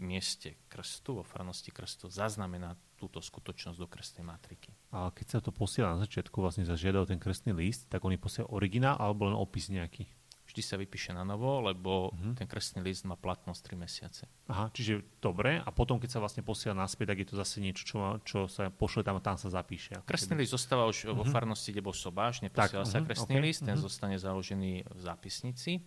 [0.00, 4.72] mieste krstu, vo farnosti krstu, zaznamená túto skutočnosť do krstnej matriky.
[4.94, 8.48] A keď sa to posiela na začiatku, vlastne zažiadal ten krstný list, tak oni posiela
[8.48, 10.08] originál alebo len opis nejaký?
[10.52, 12.12] Vždy sa vypíše na novo, lebo Mhm.
[12.12, 12.34] mm-hmm.
[12.36, 14.28] ten krstný list má platnosť 3 mesiace.
[14.52, 15.64] Aha, čiže dobre.
[15.64, 18.68] A potom, keď sa vlastne posiela naspäť, tak je to zase niečo, čo, čo sa
[18.68, 19.96] pošle tam a tam sa zapíše.
[20.04, 20.44] Krstný keby.
[20.44, 23.80] list zostáva už vo farnosti, kde bol sobáš, neposiela sa mhm, krstný ok, list, ten
[23.80, 23.82] mhm.
[23.82, 25.80] zostane založený v zápisnici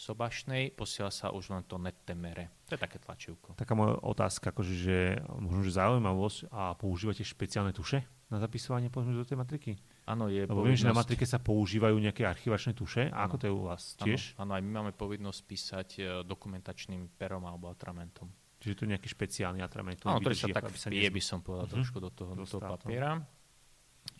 [0.00, 2.48] sobašnej, posiela sa už len to nettemere.
[2.72, 3.52] To je také tlačivko.
[3.60, 4.98] Taká moja otázka, akože, že
[5.36, 9.72] možno, že zaujímavosť a používate špeciálne tuše na zapisovanie povedzme, do tej matriky?
[10.06, 13.10] Áno, je Lebo viem, že na matrike sa používajú nejaké archivačné tuše.
[13.10, 14.38] A ako to je u vás tiež?
[14.38, 18.30] Áno, aj my máme povinnosť písať e, dokumentačným perom alebo atramentom.
[18.62, 19.98] Čiže to je nejaký špeciálny atrament.
[20.06, 21.76] Áno, ktorý sa tak vpije, by som povedal, uh-huh.
[21.82, 23.18] trošku do toho, do toho papiera.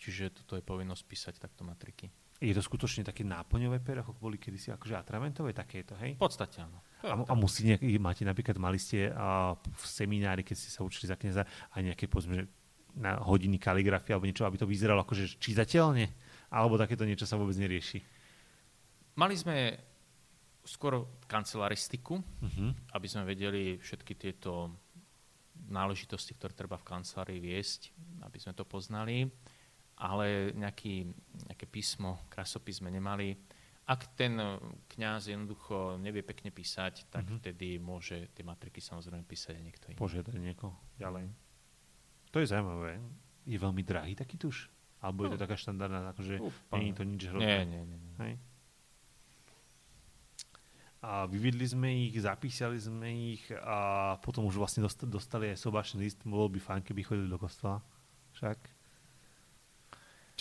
[0.01, 2.09] Čiže toto je povinnosť písať takto matriky.
[2.41, 6.17] Je to skutočne také náplňové pero, ako boli kedysi akože atramentové takéto, hej?
[6.17, 6.81] V podstate áno.
[7.05, 11.05] A, a musí nejaký, máte napríklad, mali ste a, v seminári, keď ste sa učili
[11.05, 11.45] za kniaza,
[11.77, 12.49] aj nejaké, povedzme,
[12.97, 16.09] na hodiny kaligrafie alebo niečo, aby to vyzeralo akože čítateľne?
[16.49, 18.01] Alebo takéto niečo sa vôbec nerieši?
[19.15, 19.77] Mali sme
[20.65, 22.69] skoro kancelaristiku, uh-huh.
[22.97, 24.81] aby sme vedeli všetky tieto
[25.69, 27.93] náležitosti, ktoré treba v kancelárii viesť,
[28.25, 29.29] aby sme to poznali
[30.01, 31.05] ale nejaký,
[31.45, 33.37] nejaké písmo, krasopis sme nemali.
[33.85, 34.33] Ak ten
[34.89, 37.39] kňaz jednoducho nevie pekne písať, tak mm-hmm.
[37.41, 39.99] vtedy môže tie matriky samozrejme písať aj niekto iný.
[40.01, 41.29] Požiadať niekoho ďalej.
[42.33, 42.97] To je zaujímavé.
[43.45, 44.71] Je veľmi drahý taký tuš?
[45.01, 45.29] Alebo no.
[45.29, 45.43] je to no.
[45.45, 46.35] taká štandardná, akože
[46.77, 47.45] nie je to nič hrozné?
[47.45, 47.97] Nie, nie, nie.
[47.99, 48.15] nie.
[48.21, 48.33] Hej?
[51.01, 56.21] A vyvidli sme ich, zapísali sme ich a potom už vlastne dostali aj sobášny list.
[56.21, 57.81] Bolo by fajn, keby chodili do kostola.
[58.37, 58.70] Však.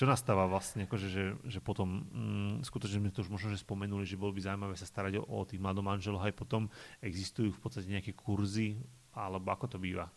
[0.01, 4.09] Čo nastáva vlastne, akože, že, že potom, mm, skutočne sme to už možno že spomenuli,
[4.09, 6.73] že bolo by zaujímavé sa starať o, o tých mladomanželov, aj potom
[7.05, 8.81] existujú v podstate nejaké kurzy,
[9.13, 10.09] alebo ako to býva?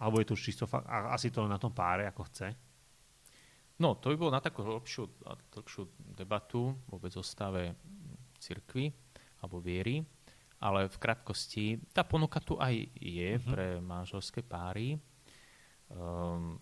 [0.00, 2.48] Alebo je to už čisto fakt, a asi to na tom páre, ako chce?
[3.76, 5.04] No, to by bolo na takú hlbšiu,
[5.52, 7.76] dlhšiu debatu vôbec o stave
[8.40, 8.88] cirkvy
[9.44, 10.00] alebo viery,
[10.64, 13.44] ale v krátkosti, tá ponuka tu aj je uh-huh.
[13.52, 14.96] pre manželské páry.
[15.92, 16.56] Um,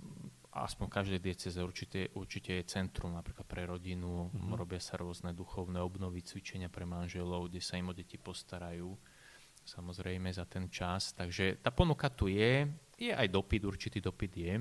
[0.64, 4.54] aspoň každej dieceze určite, určite je centrum napríklad pre rodinu, mm-hmm.
[4.56, 8.96] robia sa rôzne duchovné obnovy, cvičenia pre manželov, kde sa im o deti postarajú
[9.68, 11.12] samozrejme za ten čas.
[11.12, 12.64] Takže tá ponuka tu je,
[12.96, 14.54] je aj dopyt, určitý dopyt je.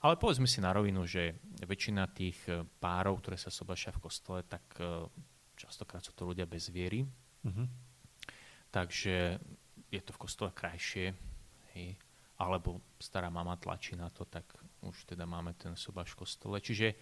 [0.00, 4.40] Ale povedzme si na rovinu, že väčšina tých eh, párov, ktoré sa sobašia v kostole,
[4.48, 5.04] tak eh,
[5.60, 7.04] častokrát sú to ľudia bez viery.
[7.44, 7.66] Mm-hmm.
[8.72, 9.36] Takže
[9.92, 11.12] je to v kostole krajšie.
[11.76, 12.00] Hej.
[12.40, 14.48] Alebo stará mama tlačí na to, tak
[14.84, 16.56] už teda máme ten sobaš v kostole.
[16.60, 16.96] Čiže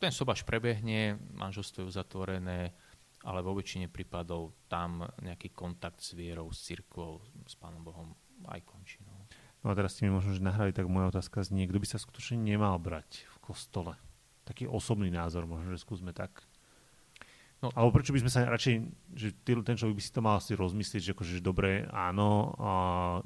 [0.00, 2.72] ten sobaš prebehne, manželstvo je uzatvorené,
[3.24, 8.14] ale vo väčšine prípadov tam nejaký kontakt s vierou, s cirkvou, s Pánom Bohom
[8.48, 9.00] aj končí.
[9.04, 9.26] No.
[9.64, 11.98] no a teraz ste mi možno, že nahrali, tak moja otázka znie, kto by sa
[11.98, 13.96] skutočne nemal brať v kostole?
[14.46, 16.44] Taký osobný názor, možno, že skúsme tak.
[17.64, 18.74] No, Alebo prečo by sme sa radšej,
[19.16, 22.70] že ten človek by si to mal asi rozmyslieť, že akože dobre, áno, a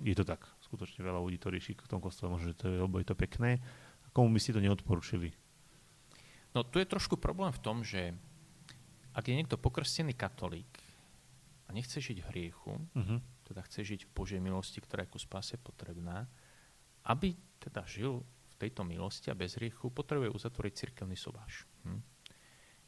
[0.00, 2.78] je to tak skutočne veľa ľudí to rieši v tom kostole, možno, že to je,
[2.78, 3.58] lebo je to pekné.
[4.06, 5.34] A komu by si to neodporúčili?
[6.54, 8.14] No tu je trošku problém v tom, že
[9.10, 10.70] ak je niekto pokrstený katolík
[11.66, 13.18] a nechce žiť v hriechu, uh-huh.
[13.50, 16.30] teda chce žiť v Božej milosti, ktorá je ku spáse potrebná,
[17.10, 21.66] aby teda žil v tejto milosti a bez hriechu, potrebuje uzatvoriť cirkevný sobáš.
[21.82, 22.02] Hm?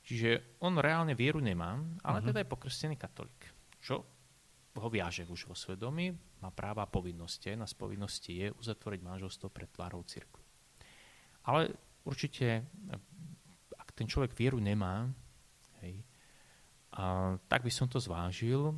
[0.02, 2.30] Čiže on reálne vieru nemá, ale uh-huh.
[2.30, 3.42] teda je pokrstený katolík.
[3.82, 4.06] Čo
[4.72, 7.52] ho viaže už vo svedomí, má práva a povinnosti.
[7.52, 10.40] Jedna z povinností je uzatvoriť manželstvo pred tvárou cirkvi.
[11.44, 11.74] Ale
[12.08, 12.64] určite,
[13.76, 15.12] ak ten človek vieru nemá,
[15.84, 16.00] hej,
[16.96, 18.76] a, tak by som to zvážil.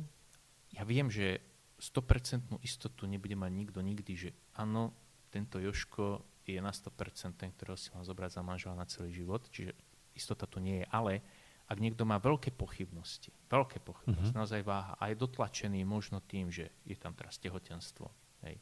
[0.75, 1.39] Ja viem, že
[1.79, 4.95] 100% istotu nebude mať nikto nikdy, že áno,
[5.31, 9.43] tento Joško je na 100% ten, ktorého si mám zobrať za manžela na celý život,
[9.51, 9.75] čiže
[10.15, 11.19] istota tu nie je, ale
[11.65, 14.41] ak niekto má veľké pochybnosti, veľké pochybnosti, uh-huh.
[14.45, 18.05] naozaj váha a je dotlačený možno tým, že je tam teraz tehotenstvo,
[18.45, 18.61] hej,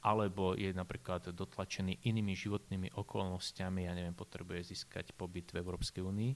[0.00, 6.32] alebo je napríklad dotlačený inými životnými okolnostiami, ja neviem, potrebuje získať pobyt v Európskej únii.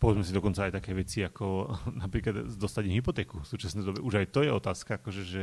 [0.00, 1.68] Povedzme si dokonca aj také veci, ako
[2.04, 4.00] napríklad dostať hypotéku v súčasnej dobe.
[4.00, 5.42] Už aj to je otázka, akože, že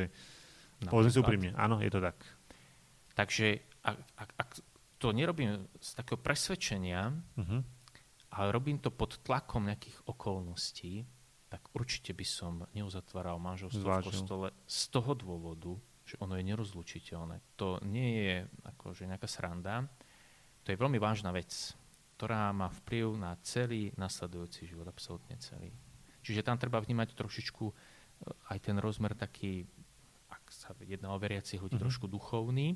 [0.90, 2.18] povedzme si úprimne, áno, je to tak.
[3.14, 4.50] Takže ak, ak, ak
[4.98, 7.77] to nerobím z takého presvedčenia, uh-huh
[8.32, 11.08] ale robím to pod tlakom nejakých okolností,
[11.48, 14.04] tak určite by som neuzatváral manželstvo Zvážil.
[14.04, 15.74] v kostole z toho dôvodu,
[16.04, 17.40] že ono je nerozlučiteľné.
[17.56, 19.88] To nie je akože nejaká sranda,
[20.68, 21.72] to je veľmi vážna vec,
[22.20, 25.72] ktorá má vplyv na celý nasledujúci život, absolútne celý.
[26.20, 27.74] Čiže tam treba vnímať trošičku e,
[28.52, 29.64] aj ten rozmer taký,
[30.28, 31.88] ak sa jedná o veriacich ľudí, mm-hmm.
[31.88, 32.76] trošku duchovný,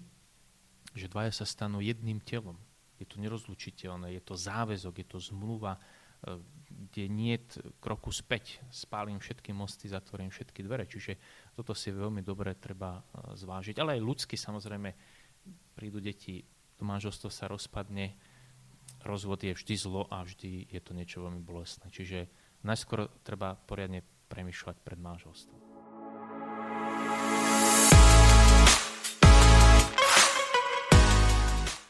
[0.95, 2.55] že dvaja sa stanú jedným telom
[3.01, 5.81] je to nerozlučiteľné, je to záväzok, je to zmluva, e,
[6.69, 7.35] kde nie
[7.81, 8.61] kroku späť.
[8.69, 10.85] Spálim všetky mosty, zatvorím všetky dvere.
[10.85, 11.17] Čiže
[11.57, 13.81] toto si veľmi dobre treba e, zvážiť.
[13.81, 14.89] Ale aj ľudsky samozrejme
[15.73, 16.45] prídu deti,
[16.77, 18.13] to manželstvo sa rozpadne,
[19.01, 21.89] rozvod je vždy zlo a vždy je to niečo veľmi bolestné.
[21.89, 22.29] Čiže
[22.61, 25.70] najskôr treba poriadne premyšľať pred manželstvom.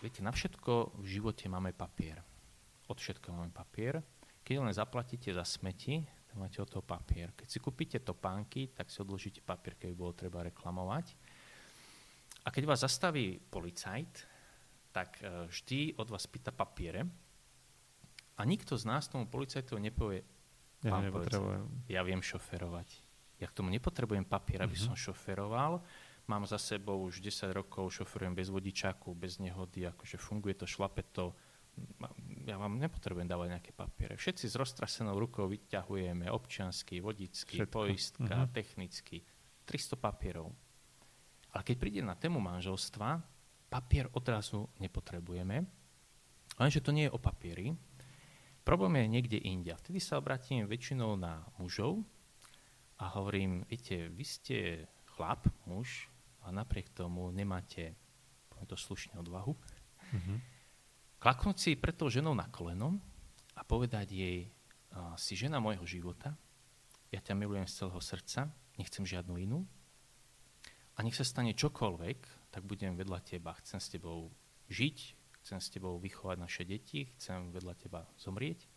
[0.02, 2.22] Viete, na všetko v živote máme papier.
[2.88, 4.04] od všetkého máme papier.
[4.43, 7.32] Keď len zaplatíte za smeti, tak máte od toho papier.
[7.32, 11.16] Keď si kúpite topánky, tak si odložíte papier, keď bolo treba reklamovať.
[12.41, 14.28] A keď vás zastaví policajt,
[14.91, 17.08] tak e, vždy od vás pýta papiere
[18.36, 20.20] a nikto z nás tomu policajtovi nepovie,
[20.82, 21.88] Ja nepotrebujem.
[21.88, 22.89] ja viem šoferovať.
[23.39, 24.84] Ja k tomu nepotrebujem papier, aby Mhm.
[24.84, 25.80] som šoferoval.
[26.32, 31.04] Mám za sebou už 10 rokov, šoferujem bez vodičáku, bez nehody, akože funguje to, šlape
[31.12, 31.36] to.
[32.48, 34.16] Ja vám nepotrebujem dávať nejaké papiere.
[34.16, 37.76] Všetci s roztrasenou rukou vyťahujeme občiansky, vodický, Všetko.
[37.76, 38.52] poistka, Mhm.
[38.56, 39.20] technický.
[39.68, 40.56] 300 papierov.
[41.52, 43.20] Ale keď príde na tému manželstva,
[43.68, 45.68] papier odrazu nepotrebujeme.
[46.56, 47.76] Lenže to nie je o papieri.
[48.64, 49.68] Problém je niekde inde.
[49.68, 52.04] A Vtedy sa obratím väčšinou na mužov
[53.00, 54.58] a hovorím, viete, vy ste
[55.12, 56.08] chlap, muž,
[56.42, 57.96] a napriek tomu nemáte,
[58.50, 59.56] poviem to slušne, odvahu,
[60.12, 60.42] Mhm.
[61.24, 63.00] klaknúť si pred tou ženou na koleno
[63.56, 64.52] a povedať jej,
[65.16, 66.36] si žena môjho života,
[67.12, 69.64] ja ťa milujem z celého srdca, nechcem žiadnu inú
[70.96, 74.32] a nech sa stane čokoľvek, tak budem vedľa teba, chcem s tebou
[74.68, 74.98] žiť,
[75.44, 78.68] chcem s tebou vychovať naše deti, chcem vedľa teba zomrieť,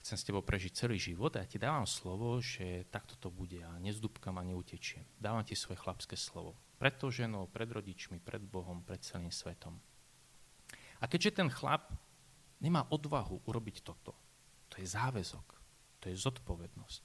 [0.00, 3.60] chcem s tebou prežiť celý život a ja ti dávam slovo, že takto to bude
[3.60, 5.04] a nezdúbkam a neutečiem.
[5.20, 6.56] Dávam ti svoje chlapské slovo.
[6.76, 9.80] Pred tou ženou, pred rodičmi, pred Bohom, pred celým svetom.
[11.00, 11.92] A keďže ten chlap
[12.60, 14.12] nemá odvahu urobiť toto,
[14.68, 15.46] to je záväzok,
[16.00, 17.02] to je zodpovednosť,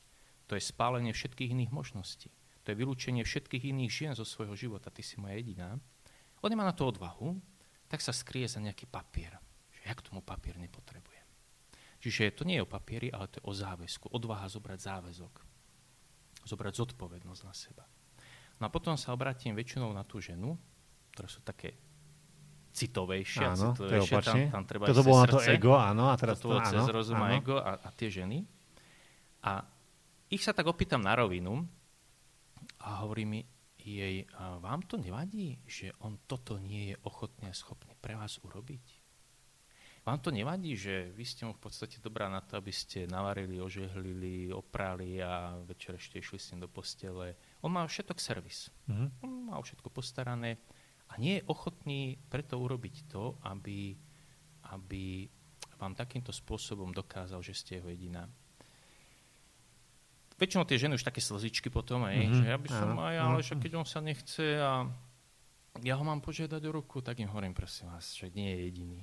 [0.47, 2.32] to je spálenie všetkých iných možností,
[2.63, 5.80] to je vylúčenie všetkých iných žien zo svojho života, ty si moja jediná,
[6.41, 7.38] on nemá na to odvahu,
[7.86, 9.38] tak sa skrie za nejaký papier.
[9.76, 11.28] Že ja k tomu papier nepotrebujem.
[12.01, 14.09] Čiže to nie je o papieri, ale to je o záväzku.
[14.09, 15.34] Odvaha zobrať záväzok.
[16.49, 17.86] Zobrať zodpovednosť na seba.
[18.62, 20.53] No a potom sa obratím väčšinou na tú ženu,
[21.18, 21.74] ktoré sú také
[22.72, 23.57] citovejšie.
[23.57, 24.53] Áno, to je citovejšie.
[24.53, 26.86] Tam, tam treba Toto bolo cez na to ego, áno, a teraz Toto to, cez
[26.86, 27.36] áno, rozum a áno.
[27.41, 28.45] ego a, a tie ženy.
[29.41, 29.66] A
[30.30, 31.66] ich sa tak opýtam na rovinu
[32.86, 33.41] a hovorí mi
[33.82, 34.30] jej,
[34.62, 39.00] vám to nevadí, že on toto nie je ochotný a schopný pre vás urobiť?
[40.01, 43.61] Vám to nevadí, že vy ste mu v podstate dobrá na to, aby ste navarili,
[43.61, 47.37] ožehlili, oprali a večer ešte išli s ním do postele.
[47.61, 48.73] On má všetok servis.
[48.89, 49.05] Mhm.
[49.21, 50.57] On má všetko postarané
[51.05, 53.93] a nie je ochotný preto urobiť to, aby,
[54.73, 55.29] aby
[55.77, 58.25] vám takýmto spôsobom dokázal, že ste jeho jediná.
[60.41, 63.37] Väčšinou tie ženy už také slzičky potom, aj, Mhm, že ja by som aj, ale
[63.45, 64.89] však keď on sa nechce a
[65.85, 69.01] ja ho mám požiadať o ruku, tak im hovorím, prosím vás, že nie je jediný.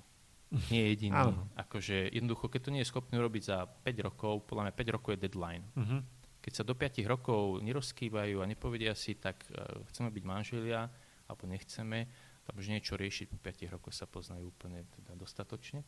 [0.71, 1.17] Nie je jediný.
[1.29, 1.45] Áno.
[1.55, 5.11] Akože jednoducho, keď to nie je schopný urobiť za 5 rokov, podľa mňa 5 rokov
[5.13, 5.65] je deadline.
[5.77, 5.99] Mhm.
[6.41, 9.59] Keď sa do 5 rokov nerozkývajú a nepovedia si, tak uh,
[9.93, 10.89] chceme byť manželia,
[11.27, 12.09] alebo nechceme,
[12.49, 15.85] alebo že niečo riešiť po 5 rokoch sa poznajú úplne teda dostatočne.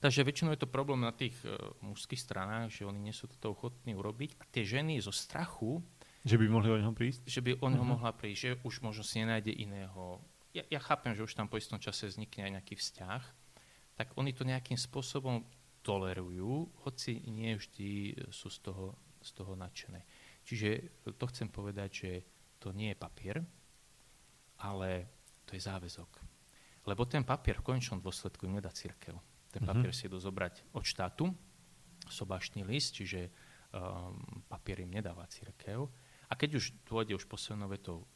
[0.00, 3.52] Takže väčšinou je to problém na tých uh, mužských stranách, že oni nie sú toto
[3.52, 4.40] ochotní urobiť.
[4.40, 5.84] A tie ženy zo strachu,
[6.24, 7.20] Že by mohli o neho prísť?
[7.26, 7.92] že by o neho Mhm.
[7.92, 10.22] mohla prísť, že už možno si nenájde iného.
[10.54, 13.22] Ja, ja chápem, že už tam po istom čase vznikne aj nejaký vzťah,
[13.94, 15.44] tak oni to nejakým spôsobom
[15.82, 20.00] tolerujú, hoci nie vždy sú z toho, z toho nadšené.
[20.42, 20.68] Čiže
[21.18, 22.10] to chcem povedať, že
[22.58, 23.36] to nie je papier,
[24.62, 24.90] ale
[25.46, 26.10] to je záväzok.
[26.86, 29.14] Lebo ten papier v konečnom dôsledku im nedá církev.
[29.50, 29.68] Ten Mhm.
[29.70, 31.30] papier si idú zobrať od štátu,
[32.08, 33.30] sobašný list, čiže
[33.70, 34.18] um,
[34.50, 35.86] papier im nedáva církev.
[36.30, 38.06] A keď už dôjde už poslednou vetou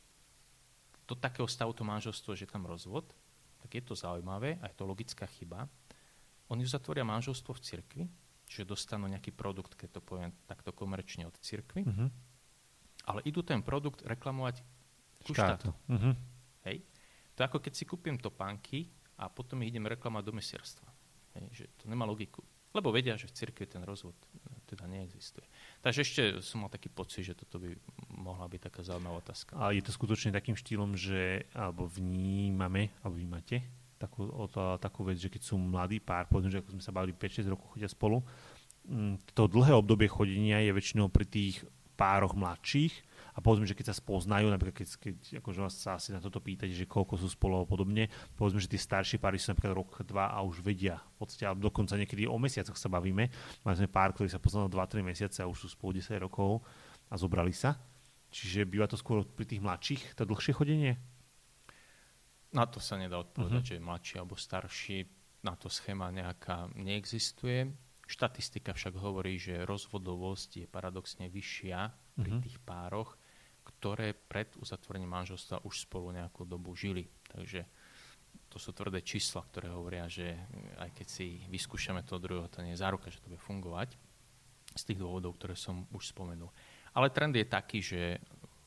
[1.07, 3.15] do takého stavu to manželstvo, že tam rozvod,
[3.59, 5.69] tak je to zaujímavé a je to logická chyba.
[6.49, 8.05] Oni uzatvoria manželstvo v cirkvi,
[8.47, 12.07] čiže dostanú nejaký produkt, keď to poviem takto komerčne od cirkvi, Mhm.
[13.07, 14.63] ale idú ten produkt reklamovať
[15.27, 15.71] ku štátu.
[15.71, 15.71] Štátu.
[15.91, 16.11] Mhm.
[16.71, 16.77] Hej?
[17.35, 18.87] To je ako keď si kúpim topánky
[19.19, 20.89] a potom ich idem reklamovať do mesiarstva.
[21.37, 21.45] Hej?
[21.53, 22.41] Že to nemá logiku.
[22.73, 24.15] Lebo vedia, že v cirkvi ten rozvod
[24.67, 25.47] teda neexistuje.
[25.81, 27.71] Takže ešte som mal taký pocit, že toto by
[28.19, 29.55] mohla byť taká zaujímavá otázka.
[29.55, 35.17] A je to skutočne takým štýlom, že alebo vnímame, alebo vnímate takú, to, takú vec,
[35.17, 38.21] že keď sú mladý pár, povedzme, že ako sme sa bavili 5-6 rokov chodia spolu,
[38.87, 41.65] mm, to dlhé obdobie chodenia je väčšinou pri tých
[41.97, 42.93] pároch mladších
[43.37, 46.41] a povedzme, že keď sa spoznajú, napríklad keď, keď akože vás sa asi na toto
[46.41, 50.01] pýtate, že koľko sú spolu a podobne, povedzme, že tí starší páry sú napríklad rok,
[50.09, 53.29] dva a už vedia, v podstate, alebo dokonca niekedy o mesiacoch sa bavíme.
[53.61, 56.65] Mali sme pár, ktorí sa poznali 2-3 mesiace a už sú spolu 10 rokov
[57.13, 57.77] a zobrali sa.
[58.33, 60.97] Čiže býva to skôr pri tých mladších, to dlhšie chodenie?
[62.57, 63.77] Na to sa nedá odpovedať, uh-huh.
[63.77, 64.99] že mladší alebo starší.
[65.45, 67.69] Na to schéma nejaká neexistuje.
[68.09, 71.79] Štatistika však hovorí, že rozvodovosť je paradoxne vyššia
[72.17, 72.41] pri Mhm.
[72.41, 73.19] tých pároch,
[73.87, 77.07] ktoré pred uzatvorením manželstva už spolu nejakú dobu žili.
[77.31, 77.63] Takže
[78.51, 80.35] to sú tvrdé čísla, ktoré hovoria, že
[80.83, 83.95] aj keď si vyskúšame toho druhého, to nie je záruka, že to bude fungovať
[84.75, 86.51] z tých dôvodov, ktoré som už spomenul.
[86.99, 88.19] Ale trend je taký, že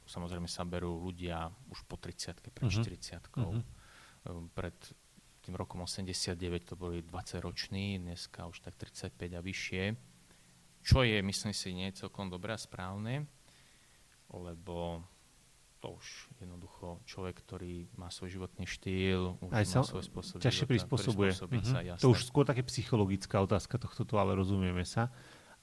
[0.07, 3.19] samozrejme sa berú ľudia už po 30 pred uh-huh.
[3.19, 3.59] 40 uh-huh.
[4.55, 4.77] Pred
[5.43, 9.83] tým rokom 89 to boli 20 roční, dneska už tak 35 a vyššie.
[10.79, 13.27] Čo je, myslím si, nie celkom dobré a správne,
[14.33, 15.03] lebo
[15.79, 16.05] to už
[16.43, 21.31] jednoducho človek, ktorý má svoj životný štýl, už Aj má svoj spôsob ťažšie života, prispôsobuje.
[21.31, 21.63] Mm-hmm.
[21.63, 25.07] Sa, to už skôr také psychologická otázka tohto, ale rozumieme sa.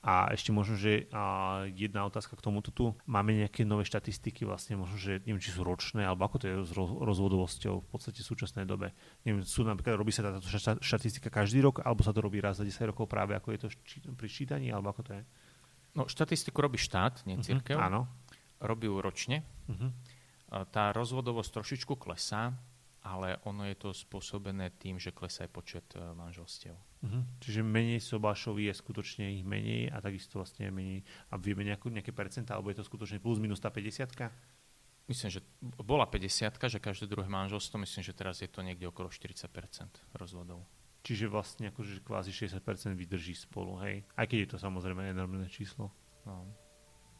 [0.06, 2.94] A ešte možno, že a jedna otázka k tomuto tu.
[3.10, 6.54] Máme nejaké nové štatistiky vlastne, možno, že neviem, či sú ročné, alebo ako to je
[6.62, 8.94] s rozvodovosťou v podstate v súčasnej dobe.
[9.26, 10.46] Neviem, sú napríklad, robí sa táto
[10.78, 13.68] štatistika každý rok, alebo sa to robí raz za 10 rokov práve ako je to
[14.14, 15.22] pri čítaní, alebo ako to je?
[15.98, 17.74] No, štatistiku robí štát, nie mhm, církev.
[17.74, 18.00] Uh-huh, áno
[18.60, 19.44] robí ju ročne.
[19.68, 19.90] Uh-huh.
[20.70, 22.54] Tá rozvodovosť trošičku klesá,
[23.06, 26.74] ale ono je to spôsobené tým, že klesá aj počet e, manželstiev.
[26.74, 27.22] Uh-huh.
[27.38, 31.06] Čiže menej sobášov je skutočne ich menej a takisto vlastne menej.
[31.30, 34.10] A vieme nejakú, nejaké percentá, alebo je to skutočne plus minus tá 50
[35.06, 39.06] Myslím, že bola 50 že každé druhé manželstvo, myslím, že teraz je to niekde okolo
[39.06, 39.46] 40%
[40.18, 40.66] rozvodov.
[41.06, 42.58] Čiže vlastne akože kvázi 60%
[42.98, 44.02] vydrží spolu, hej?
[44.18, 45.94] Aj keď je to samozrejme enormné číslo.
[46.26, 46.50] No.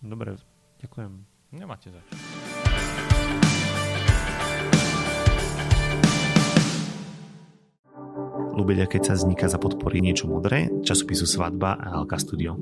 [0.02, 0.34] Dobre,
[0.80, 1.12] Ďakujem.
[1.56, 2.04] Nemáte zač.
[8.56, 12.56] Lubeľa, keď sa vzniká za podpory niečo modré, časopisu Svadba a Alka Studio.